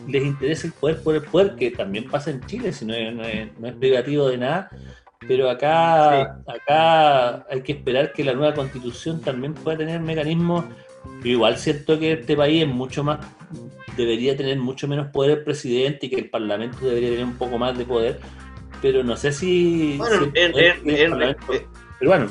[0.08, 3.68] les interesa el poder por el poder, que también pasa en Chile, si no no
[3.68, 4.70] es privativo de nada.
[5.26, 10.64] Pero acá, acá hay que esperar que la nueva constitución también pueda tener mecanismos.
[11.22, 13.18] Yo igual siento que este país es mucho más,
[13.96, 17.58] debería tener mucho menos poder el presidente y que el parlamento debería tener un poco
[17.58, 18.20] más de poder.
[18.82, 19.96] Pero no sé si.
[19.96, 21.62] bueno, si en, Parlamento en-
[21.98, 22.26] peruano.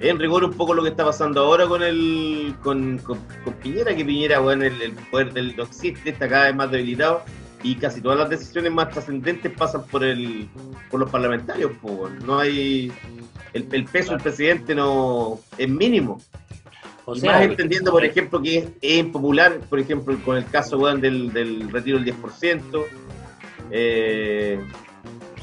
[0.00, 3.94] en rigor un poco lo que está pasando ahora con el con, con- con Piñera,
[3.94, 7.22] que Piñera, bueno, el, el poder del no existe, está cada vez más debilitado
[7.62, 10.48] y casi todas las decisiones más trascendentes pasan por el
[10.90, 11.72] por los parlamentarios,
[12.24, 12.92] no hay
[13.52, 16.20] el, el peso del presidente no es mínimo.
[17.04, 20.78] O Y más entendiendo, por ejemplo, que es, es impopular, por ejemplo, con el caso
[20.94, 22.84] del, del retiro del 10%.
[23.70, 24.60] eh,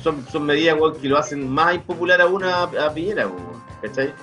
[0.02, 3.30] son, son medidas que lo hacen más impopular aún a, a Piñera,
[3.82, 4.14] ¿cachai?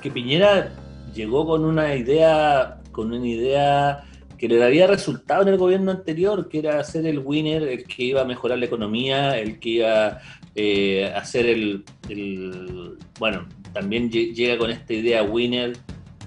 [0.00, 0.70] que Piñera
[1.14, 4.04] llegó con una idea, con una idea
[4.48, 8.02] que le había resultado en el gobierno anterior, que era ser el winner, el que
[8.04, 10.18] iba a mejorar la economía, el que iba
[10.54, 15.72] eh, a hacer el, el- bueno, también lle- llega con esta idea winner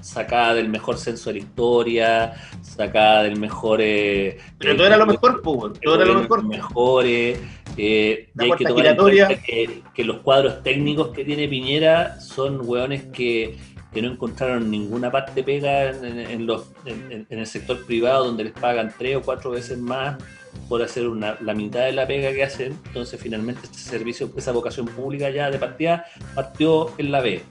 [0.01, 3.79] sacada del mejor censo de la historia, sacada del mejor...
[3.81, 5.41] eh, Pero eh, todo era lo mejor, el
[5.81, 6.45] todo era lo mejor.
[6.45, 7.39] mejores,
[7.77, 8.95] eh, y hay que tomar en
[9.27, 13.57] cuenta que, que los cuadros técnicos que tiene Piñera son hueones que,
[13.97, 18.53] que no encontraron ninguna parte pega en, en- los, en el sector privado donde les
[18.53, 20.17] pagan tres o cuatro veces más
[20.69, 24.51] por hacer una, la mitad de la pega que hacen, entonces finalmente este servicio, esa
[24.51, 27.41] vocación pública ya de partida partió en la B.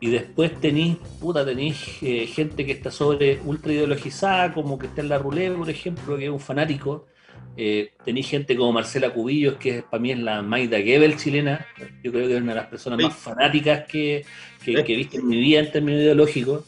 [0.00, 5.02] Y después tenéis, puta, tenéis eh, gente que está sobre ultra ideologizada, como que está
[5.02, 7.06] en la Rulé, por ejemplo, que es un fanático.
[7.56, 11.64] Eh, tenéis gente como Marcela Cubillos, que es, para mí es la Maida Gebel chilena.
[12.02, 13.04] Yo creo que es una de las personas Sí.
[13.06, 14.24] más fanáticas que,
[14.64, 16.64] que, que he visto en mi vida en términos ideológicos.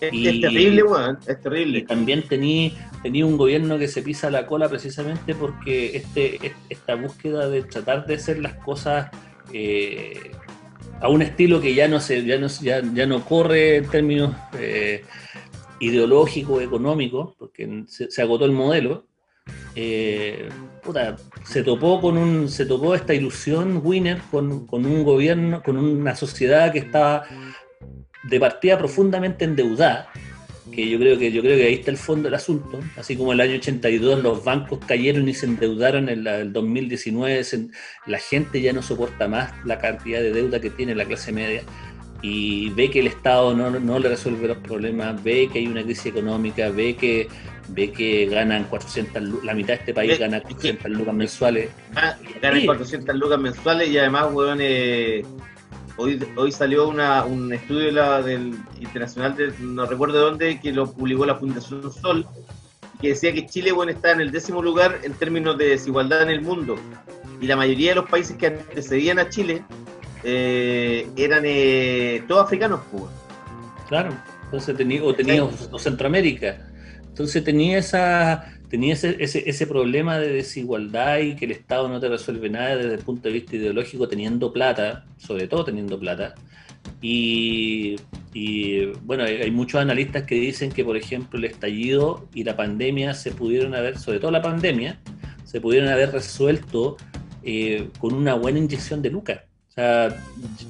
[0.00, 1.82] Es, Y- es terrible, weón, es Y terrible.
[1.82, 2.72] también tení,
[3.02, 7.62] tení un gobierno que se pisa la cola precisamente porque este, es- esta búsqueda de
[7.64, 9.10] tratar de hacer las cosas
[9.52, 10.32] eh,
[11.00, 14.34] a un estilo que ya no se, ya no, ya, ya no corre en términos
[14.58, 15.04] eh,
[15.80, 19.06] ideológicos, económicos, porque se, se agotó el modelo.
[19.74, 20.48] Eh,
[21.44, 26.14] se topó con un, se topó esta ilusión winner con, con un gobierno, con una
[26.14, 27.24] sociedad que estaba
[28.24, 30.08] de partida profundamente endeudada,
[30.70, 33.32] que yo creo que yo creo que ahí está el fondo del asunto, así como
[33.32, 37.68] el año 82 los bancos cayeron y se endeudaron en el 2019, se-
[38.06, 41.62] la gente ya no soporta más la cantidad de deuda que tiene la clase media
[42.22, 45.82] y ve que el Estado no, no le resuelve los problemas, ve que hay una
[45.82, 47.26] crisis económica, ve que
[47.74, 51.14] ve que ganan 400 lu- la mitad de este país gana es que- 400 lucas
[51.14, 51.70] mensuales.
[51.96, 52.66] Ah, ganan Sí.
[52.66, 55.22] 400 lucas mensuales y además, weón, eh,
[55.96, 60.60] hoy, hoy salió una, un estudio de la, del internacional, de, no recuerdo de dónde,
[60.60, 62.26] que lo publicó la Fundación Sol,
[63.00, 66.28] que decía que Chile, weón, está en el décimo lugar en términos de desigualdad en
[66.30, 66.76] el mundo.
[67.40, 69.64] Y la mayoría de los países que antecedían a Chile
[70.24, 73.04] eh, eran eh, todos africanos, pues.
[73.88, 74.10] Claro,
[74.44, 76.68] entonces tenía, o tenía o Centroamérica.
[77.12, 82.00] Entonces tenía esa tenía ese, ese, ese problema de desigualdad y que el Estado no
[82.00, 86.34] te resuelve nada desde el punto de vista ideológico teniendo plata, sobre todo teniendo plata.
[87.02, 87.96] Y,
[88.32, 93.12] y, bueno, hay, muchos analistas que dicen que, por ejemplo, el estallido y la pandemia
[93.12, 94.98] se pudieron haber, sobre todo la pandemia,
[95.44, 96.96] se pudieron haber resuelto
[97.42, 99.40] eh, con una buena inyección de lucas.
[99.68, 100.16] O sea,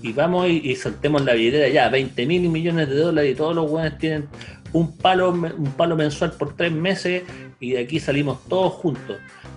[0.03, 3.55] y vamos y, y saltemos la billetera ya, 20 mil millones de dólares y todos
[3.55, 4.27] los buenos tienen
[4.73, 7.23] un palo, un palo mensual por tres meses
[7.61, 9.17] y de aquí salimos todos juntos.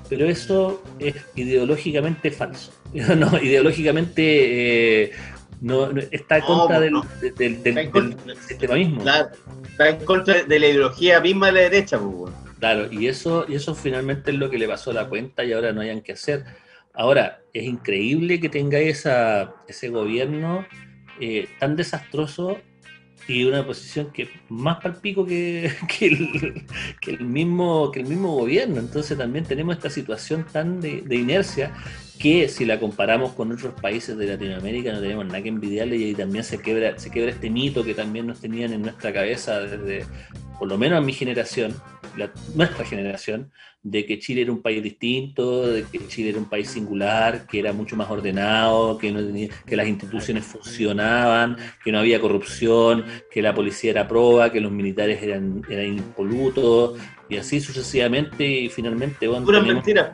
[0.09, 2.71] Pero eso es ideológicamente falso.
[2.93, 5.11] No, ideológicamente eh,
[5.61, 7.05] no, no- está en contra del, no.
[7.21, 8.23] del, del- del- Está en contra.
[8.25, 9.01] del sistema mismo.
[9.01, 9.29] Claro,
[9.69, 12.33] está en contra de la ideología misma de la derecha, pues.
[12.59, 15.51] Claro, y eso, y eso finalmente es lo que le pasó a la cuenta y
[15.53, 16.45] ahora no hayan que hacer.
[16.93, 20.65] Ahora, es increíble que tengáis esa, ese gobierno
[21.19, 22.57] eh, tan desastroso
[23.27, 25.71] y una posición que más palpico que,
[27.01, 28.79] que, el mismo, que el mismo gobierno.
[28.79, 31.73] Entonces también tenemos esta situación tan de, de inercia
[32.19, 36.03] que si la comparamos con otros países de Latinoamérica no tenemos nada que envidiarle y
[36.05, 39.59] ahí también se quebra, se quebra este mito que también nos tenían en nuestra cabeza
[39.59, 40.05] desde,
[40.57, 41.75] por lo menos a mi generación,
[42.17, 43.51] la- nuestra generación,
[43.83, 47.59] de que Chile era un país distinto, de que Chile era un país singular, que
[47.59, 53.05] era mucho más ordenado, que, no tenía- que las instituciones funcionaban, que no había corrupción,
[53.29, 56.97] que la policía era proba, que los militares eran, eran impolutos,
[57.29, 60.09] y así sucesivamente, y finalmente, bueno, Puras mentiras.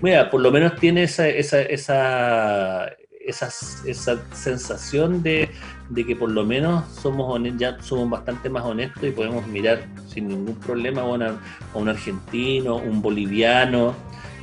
[0.00, 2.88] Mira, por lo menos tiene esa, esa, esa,
[3.24, 3.48] esa,
[3.86, 5.50] esa sensación de,
[5.88, 10.28] de que por lo menos somos ya somos bastante más honestos y podemos mirar sin
[10.28, 11.40] ningún problema a, una-
[11.74, 13.94] a un argentino, un boliviano,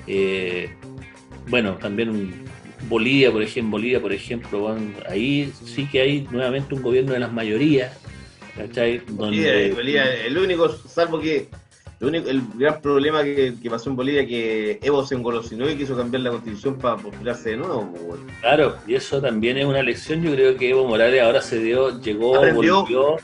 [0.08, 0.70] eh,
[1.48, 2.46] bueno, también un
[2.90, 7.20] Bolivia, por ejemplo, Bolivia, por ejemplo, bueno, ahí sí que hay nuevamente un gobierno de
[7.20, 7.98] las mayorías,
[8.56, 9.02] ¿cachai?
[9.10, 11.48] Bolivia, Bolivia, el único, salvo que
[12.00, 15.76] el, único, el gran problema que, que pasó en Bolivia que Evo se engolosinó y
[15.76, 17.92] quiso cambiar la constitución para postularse de nuevo.
[17.94, 18.20] pues.
[18.42, 20.22] Claro, y eso también es una lección.
[20.22, 22.82] Yo creo que Evo Morales ahora se dio, llegó, Aprendió.
[22.82, 23.18] volvió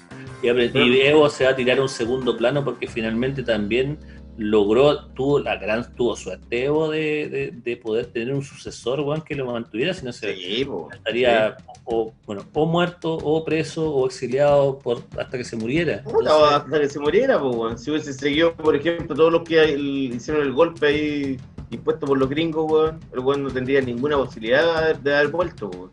[0.44, 0.48] y,
[0.80, 3.98] y Evo se va a tirar a un segundo plano porque finalmente también
[4.42, 9.36] logró, tuvo la gran, tuvo suerte de, de, de poder tener un sucesor, weón, que
[9.36, 10.90] lo mantuviera, si no se Sí, po.
[10.92, 16.02] estaría o, bueno, o muerto, o preso, o exiliado por, hasta que se muriera.
[16.04, 17.78] Puta, Entonces, hasta que se muriera, pues, weón.
[17.78, 21.38] Si hubiese seguido, por ejemplo, todos los que hicieron el golpe ahí
[21.70, 25.92] impuesto por los gringos, weón, el weón no tendría ninguna posibilidad de, haber vuelto,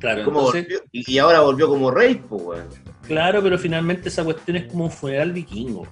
[0.00, 2.62] claro, Como entonces, volvió- y, ahora volvió como rey, pues,
[3.06, 5.86] claro, pero finalmente esa cuestión es como un funeral vikingo.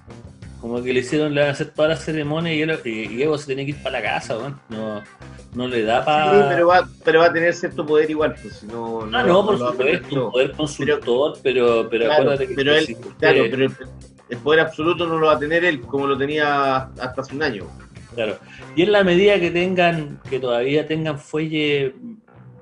[0.65, 3.37] Como que le hicieron, le van a hacer toda la ceremonia y, él, y Evo
[3.37, 4.59] se tiene que ir para la casa, weón.
[4.69, 5.03] No,
[5.53, 6.31] no le da para.
[6.31, 9.07] Sí, pero va, pero va a tener cierto poder igual, pues, si no...
[9.13, 13.43] Ah, no, por supuesto, un poder consultor, pero, pero Claro, acuérdate que pero él, claro,
[13.51, 13.71] pero
[14.27, 17.43] el poder absoluto no lo va a tener él como lo tenía hasta hace un
[17.43, 17.67] año.
[18.15, 18.39] Claro.
[18.75, 21.93] Y en la medida que tengan, que todavía tengan fuelle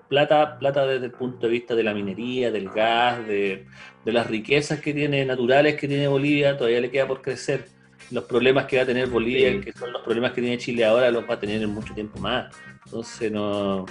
[0.09, 3.65] plata, plata desde el punto de vista de la minería, del gas, de,
[4.03, 7.71] de las riquezas que tiene, naturales que tiene Bolivia, todavía le queda por crecer.
[8.11, 9.59] Los problemas que va a tener Bolivia, Sí.
[9.61, 12.19] que son los problemas que tiene Chile ahora, los va a tener en mucho tiempo
[12.19, 12.55] más.
[12.85, 13.85] Entonces no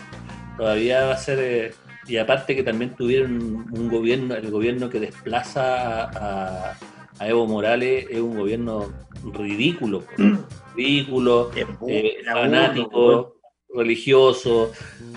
[0.56, 1.74] todavía va a ser eh,
[2.06, 6.78] y aparte que también tuvieron un gobierno, el gobierno que desplaza a,
[7.18, 8.92] a Evo Morales es un gobierno
[9.32, 10.04] ridículo,
[10.76, 11.50] ridículo,
[11.88, 13.36] eh, fanático,
[13.74, 14.72] religioso.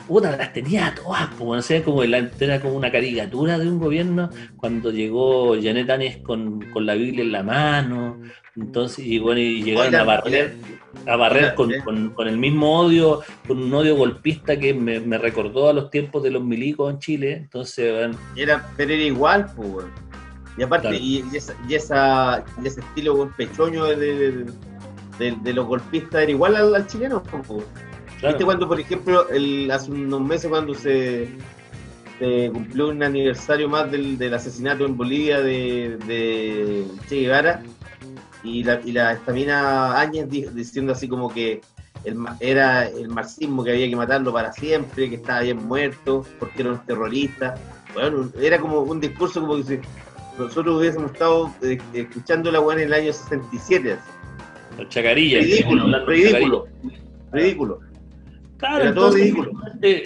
[0.08, 4.30] Puta, las tenía todas, no sé, como la, era como una caricatura de un gobierno
[4.58, 8.20] cuando llegó Janet Áñez con, con la Biblia en la mano.
[8.56, 10.56] Entonces, y bueno, y llegaron Oigan, a barrer,
[11.08, 11.80] a barrer con, eh.
[11.84, 15.89] con- con el mismo odio, con un odio golpista que me, me recordó a los
[15.89, 17.34] tiempos de los milicos en Chile.
[17.34, 19.88] Entonces, bueno, Era, pero era igual, pues.
[20.58, 21.03] Y aparte, Claro.
[21.03, 24.32] y, y esa, y, esa, y ese estilo pechoño de, de,
[25.20, 27.64] de- de los golpistas era igual al, al chileno, pues.
[28.26, 31.28] Claro, ¿Viste cuando, por ejemplo, el, hace unos meses cuando se,
[32.20, 37.62] se cumplió un aniversario más del, del asesinato en Bolivia de, de Che Guevara
[38.44, 41.62] y la, y la estamina Áñez di- diciendo así como que
[42.04, 46.62] el, era el marxismo que había que matarlo para siempre, que estaba bien muerto, porque
[46.62, 47.56] era un terrorista.
[47.94, 49.80] Bueno, era como un discurso como que si
[50.38, 53.94] nosotros hubiésemos estado eh, escuchando la weá en el año 67.
[53.94, 54.02] así.
[54.78, 55.44] los chacarillas.
[55.44, 56.68] Ridículo, ridículo,
[57.32, 57.80] ridículo.
[58.66, 59.34] Claro, entonces,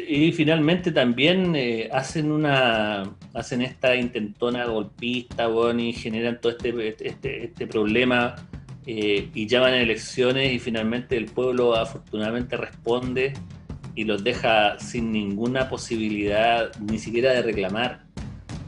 [0.10, 3.04] y finalmente también eh, hacen una
[3.34, 8.36] hacen esta intentona golpista, bueno, y generan todo este, este, este problema
[8.86, 13.34] eh, y llaman a elecciones y finalmente el pueblo afortunadamente responde
[13.96, 18.04] y los deja sin ninguna posibilidad ni siquiera de reclamar.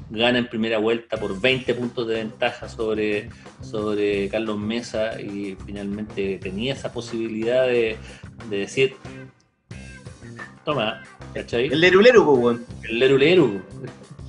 [0.10, 3.30] Gana en primera vuelta por 20 puntos de ventaja sobre,
[3.62, 7.98] sobre Carlos Mesa y finalmente tenía esa posibilidad de,
[8.50, 8.96] de decir,
[10.66, 11.04] toma,
[11.34, 11.68] ¿cachai?
[11.68, 12.66] El leruleru, weón.
[12.84, 13.62] El Leru Leru.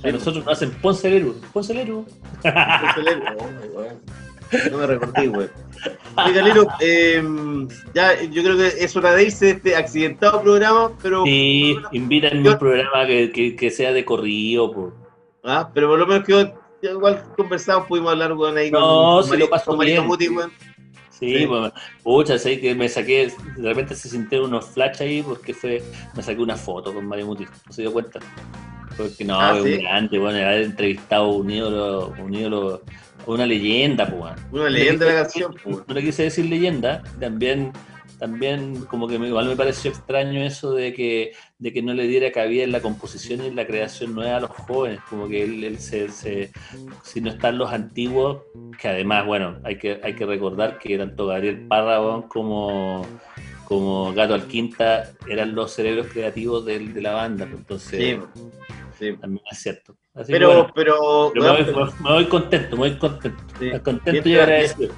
[0.03, 1.39] A nosotros nos hacen Ponce Leru.
[1.53, 2.05] Ponce Leru.
[2.45, 3.99] Oh, weón.
[4.71, 5.49] No me recordé, weón.
[6.15, 7.21] Oiga, Lero, eh,
[7.93, 12.47] ya yo creo que es hora de irse de este accidentado programa, pero, Sí, invítanme
[12.49, 14.71] a un programa que, que, que sea de corrido.
[14.71, 14.93] po.
[15.43, 19.39] ah, pero por lo menos quedó, igual conversamos, pudimos hablar weón, ahí No, con, con
[19.39, 20.05] lo paso con bien.
[20.05, 20.51] Muti, weón.
[21.25, 21.47] Sí, Sí.
[21.47, 21.71] pues,
[22.03, 25.81] pucha, sé que me saqué, de repente se sintieron unos flash ahí porque fue,
[26.15, 28.19] me saqué una foto con Mario Muti, no se dio cuenta.
[28.97, 29.73] Porque no, Ah, es ¿sí?
[29.73, 32.81] un grande, bueno, haber entrevistado un ídolo, un ídolo,
[33.25, 34.33] una leyenda, pues.
[34.51, 35.77] Una leyenda de la canción, pues.
[35.87, 37.71] no le quise decir leyenda, también,
[38.23, 42.07] también como que me- igual me pareció extraño eso de que, de que no le
[42.07, 45.43] diera cabida en la composición y en la creación nueva a los jóvenes, como que
[45.43, 46.49] él, él se, se-
[47.01, 48.43] si no están los antiguos,
[48.79, 51.99] que además, bueno, hay que, hay que recordar que tanto Gabriel Parra
[52.29, 53.05] como,
[53.65, 58.19] como Gato Alquinta eran los cerebros creativos del- de, la banda, pues, entonces Sí,
[58.99, 59.17] sí.
[59.17, 59.97] también es cierto.
[60.13, 63.69] Así Pero, bueno, pero, pero me, voy, me voy contento, me voy contento, Sí.
[63.83, 64.93] contento y agradecido.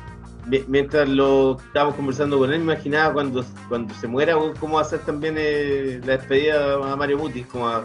[0.48, 4.82] Mi- mientras lo estábamos conversando con él, me imaginaba cuando, cuando se muera, cómo va
[4.82, 7.84] a ser también eh, la despedida a Mario Muti, como a,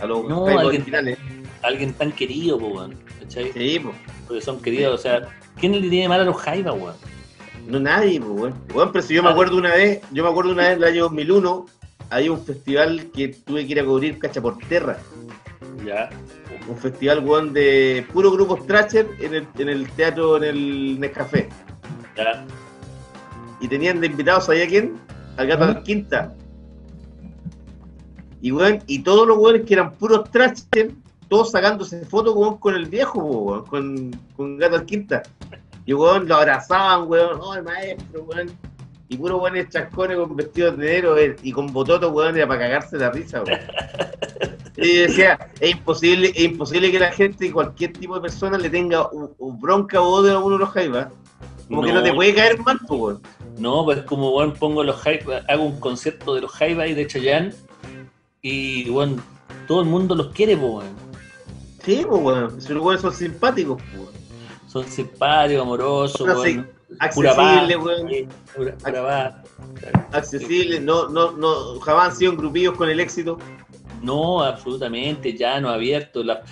[0.00, 1.18] a los No, alguien- originales.
[1.62, 2.88] alguien tan querido, po.
[3.28, 3.80] Sí.
[4.26, 5.28] Porque son queridos, o sea,
[5.58, 6.94] ¿quién le tiene mal a los Jaivas, weón?
[7.66, 8.54] No nadie, pues, weón.
[8.74, 10.84] Weón, pero si yo me acuerdo una vez, yo me acuerdo una vez en el
[10.84, 11.66] año 2001,
[12.10, 14.98] había un festival que tuve que ir a cubrir Cacha por Terra.
[15.84, 16.08] Ya,
[16.68, 21.48] Un festival, weón, de puro grupo Thrasher en el, en el teatro, en el Nescafé.
[22.16, 22.44] Ya,
[23.60, 24.96] Y tenían de invitados, ¿sabía quién?
[25.36, 25.82] Al Gato ¿Mm?
[25.82, 26.34] Quinta.
[28.40, 30.92] Y, weón, y todos los weones que eran puros Thrasher,
[31.28, 35.22] todos sacándose fotos, weón, con el viejo, weón, con, con Gato Quinta.
[35.84, 38.50] Y, weón, lo abrazaban, weón, oh, el maestro, weón.
[39.08, 42.96] Y puro weones chascones con vestidos de negro y con bototos, weón, era para cagarse
[42.98, 43.60] la risa, weón.
[44.78, 48.68] Y decía, es imposible, es imposible que la gente y cualquier tipo de persona le
[48.68, 51.08] tenga un, un bronca o odio a uno de los jaivas.
[51.68, 53.22] Como que no te puede caer mal, pues, weón.
[53.58, 57.54] No, pues como bueno, pongo los high, hago un concierto de los Jaivas de Chayanne
[58.42, 59.16] y bueno,
[59.66, 60.70] todo el mundo los quiere, pues.
[60.72, 60.94] weón.
[61.84, 62.54] Sí, pues, weón.
[62.56, 64.00] Los weones son simpáticos, pues.
[64.02, 64.14] weón.
[64.68, 66.76] Son simpáticos, amorosos, así, weón.
[67.14, 68.08] Pura paz, accesibles, weón.
[68.10, 69.44] sí, pura- pura
[70.82, 73.38] no, no, no, jamás han sido engrupidos con el éxito.
[74.02, 76.22] No, absolutamente, llano, abierto.
[76.22, 76.42] La,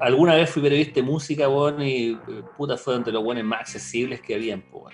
[0.00, 2.18] alguna vez fui periodista de música, weón, y eh,
[2.56, 4.92] puta fue entre los buenos más accesibles que habían, weón.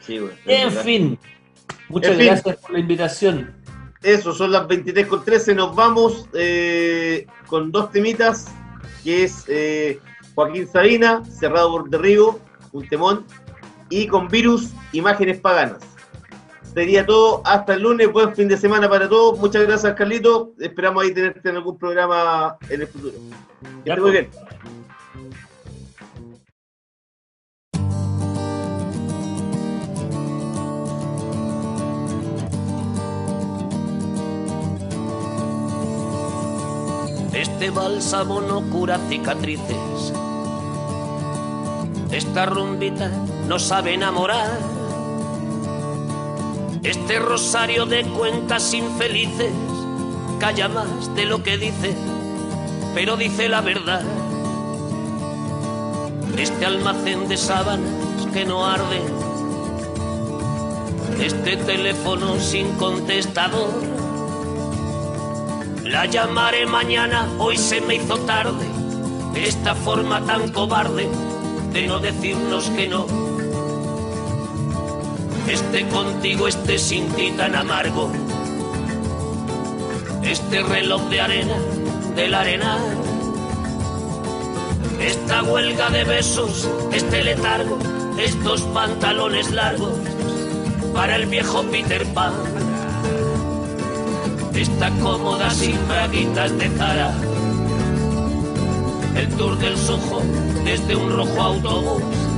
[0.00, 0.34] Sí, weón.
[0.46, 1.18] En fin,
[1.88, 2.26] muchas En fin.
[2.26, 3.54] gracias por la invitación.
[4.02, 5.54] Eso, son las 23 con 13.
[5.54, 8.52] Nos vamos eh, con dos temitas,
[9.04, 10.00] que es eh,
[10.34, 12.40] Joaquín Sabina, Cerrado por Derribo,
[12.72, 13.24] un temón,
[13.90, 15.91] y con Virus, Imágenes Paganas.
[16.74, 17.42] Sería todo.
[17.44, 18.10] Hasta el lunes.
[18.12, 19.38] Buen fin de semana para todos.
[19.38, 20.52] Muchas gracias, Carlito.
[20.58, 23.14] Esperamos ahí tenerte en algún programa en el futuro.
[23.84, 24.30] Que esté muy bien.
[37.34, 40.12] Este bálsamo no cura cicatrices.
[42.10, 43.10] Esta rumbita
[43.46, 44.81] no sabe enamorar.
[46.82, 49.52] Este rosario de cuentas infelices
[50.40, 51.94] calla más de lo que dice,
[52.92, 54.02] pero dice la verdad.
[56.36, 59.00] Este almacén de sábanas que no arde.
[61.20, 63.70] Este teléfono sin contestador.
[65.84, 68.66] La llamaré mañana, hoy se me hizo tarde.
[69.36, 71.08] Esta forma tan cobarde
[71.72, 73.31] de no decirnos que no.
[75.52, 78.10] Este contigo, este sin ti tan amargo.
[80.22, 81.56] Este reloj de arena
[82.16, 82.80] del arenal.
[84.98, 87.78] Esta huelga de besos, este letargo,
[88.18, 89.92] estos pantalones largos
[90.94, 92.32] para el viejo Peter Pan.
[94.54, 97.12] Esta cómoda sin braguitas de Zara.
[99.16, 100.22] El tour del Soho
[100.64, 102.31] desde un rojo autobús.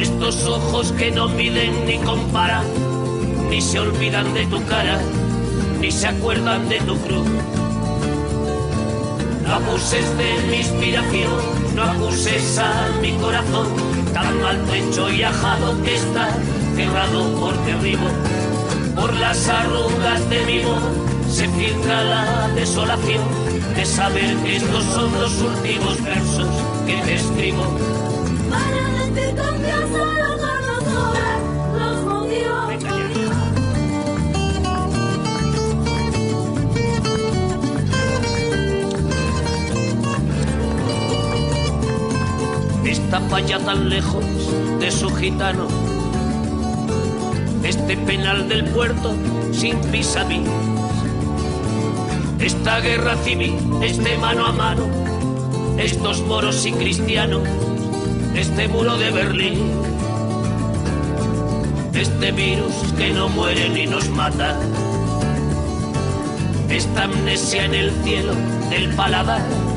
[0.00, 2.64] Estos ojos que no miden ni comparan,
[3.50, 5.00] ni se olvidan de tu cara,
[5.80, 7.26] ni se acuerdan de tu cruz.
[9.42, 11.32] No abuses de mi inspiración,
[11.74, 13.66] no acuses a mi corazón,
[14.14, 16.28] tan maltrecho y ajado que está
[16.76, 18.06] cerrado por derribo.
[18.94, 20.82] Por las arrugas de mi voz
[21.28, 23.24] se filtra la desolación
[23.74, 26.46] de saber que estos son los últimos versos
[26.86, 27.97] que te escribo.
[43.08, 44.22] Esta falla tan lejos
[44.80, 45.66] de su gitano.
[47.64, 49.14] Este penal del puerto
[49.50, 50.26] sin vis a.
[52.38, 54.82] Esta guerra civil, este mano a mano.
[55.78, 57.48] Estos moros y cristianos.
[58.34, 59.58] Este muro de Berlín.
[61.94, 64.54] Este virus que no muere ni nos mata.
[66.68, 68.34] Esta amnesia en el cielo
[68.68, 69.67] del paladar.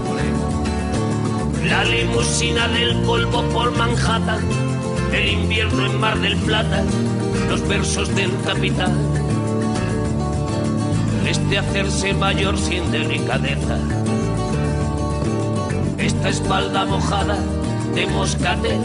[1.66, 4.44] La limusina del polvo por Manhattan,
[5.14, 6.84] el invierno en Mar del Plata,
[7.50, 8.98] los versos del capitán.
[11.28, 13.78] Este hacerse mayor sin delicadeza,
[15.98, 17.38] esta espalda mojada
[17.94, 18.80] de moscatel,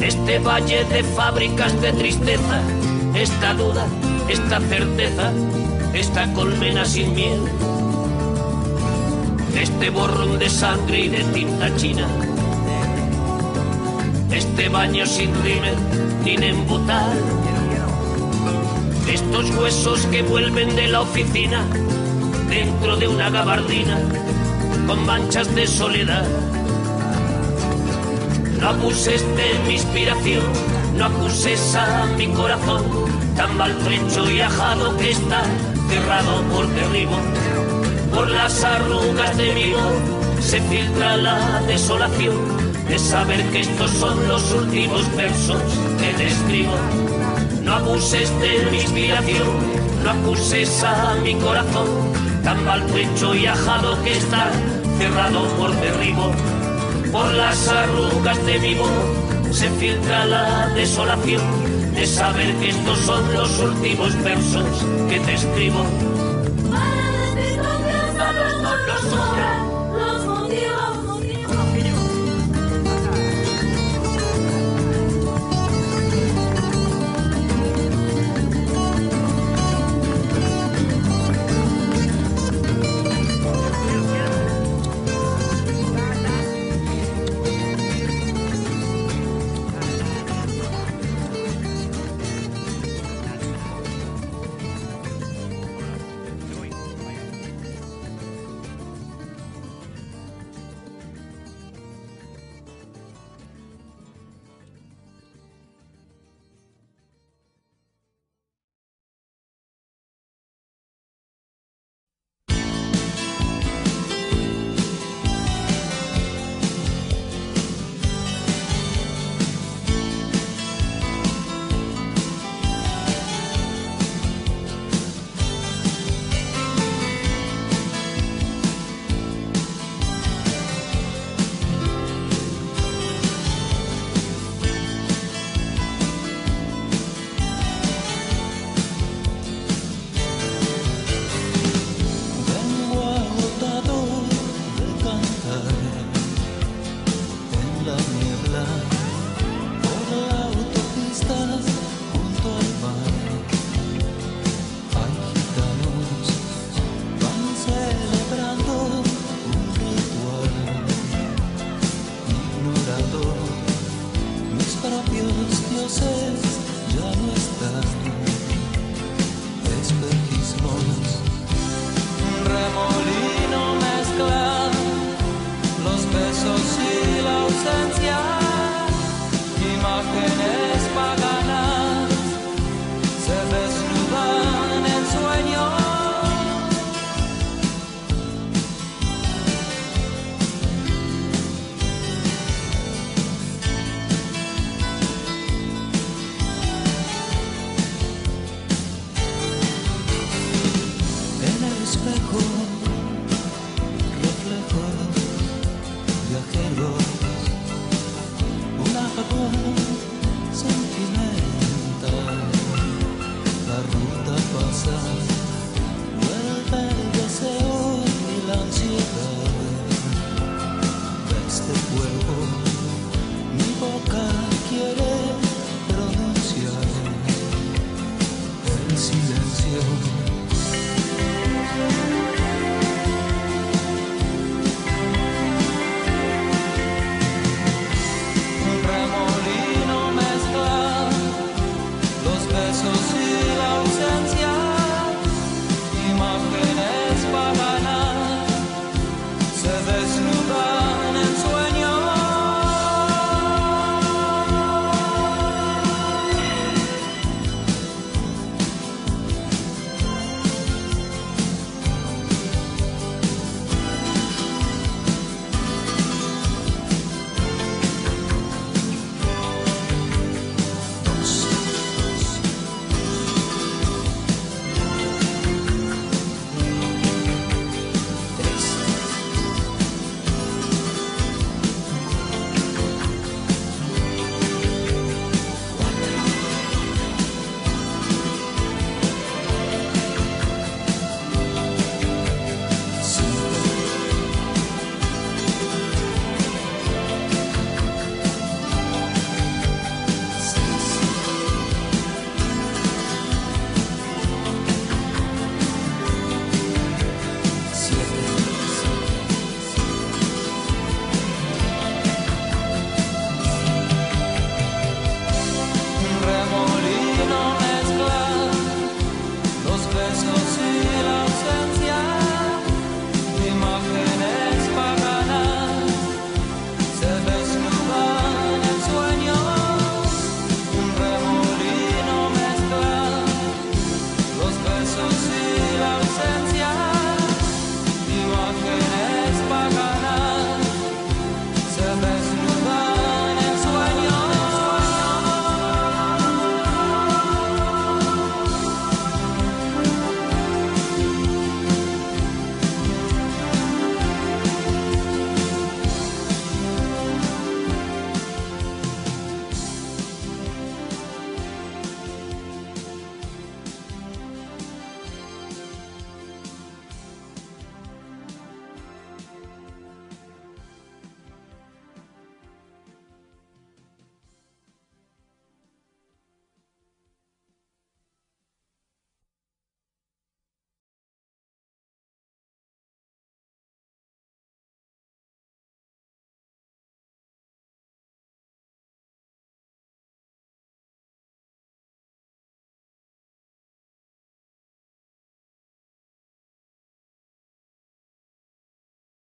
[0.00, 2.60] este valle de fábricas de tristeza,
[3.14, 3.86] esta duda,
[4.28, 5.32] esta certeza,
[5.94, 7.40] esta colmena sin miel
[9.60, 12.06] este borrón de sangre y de tinta china,
[14.30, 15.74] este baño sin rímel
[16.24, 17.12] ni embutar,
[19.08, 21.64] estos huesos que vuelven de la oficina
[22.48, 23.98] dentro de una gabardina
[24.86, 26.26] con manchas de soledad.
[28.60, 30.44] No abuses de mi inspiración,
[30.96, 32.82] no acuses a mi corazón,
[33.36, 35.42] tan maltrecho y ajado que está
[35.88, 37.18] cerrado por derribo.
[38.14, 42.34] Por las arrugas de mi voz se filtra la desolación
[42.88, 45.60] de saber que estos son los últimos versos
[45.98, 46.74] que te escribo.
[47.62, 49.48] No abuses de mi inspiración,
[50.04, 51.88] no acuses a mi corazón,
[52.44, 54.50] tan maltrecho y ajado que está
[54.98, 56.30] cerrado por derribo.
[57.10, 58.90] Por las arrugas de mi voz
[59.50, 61.42] se filtra la desolación
[61.94, 64.66] de saber que estos son los últimos versos
[65.08, 65.84] que te escribo.
[69.14, 69.53] 冲动。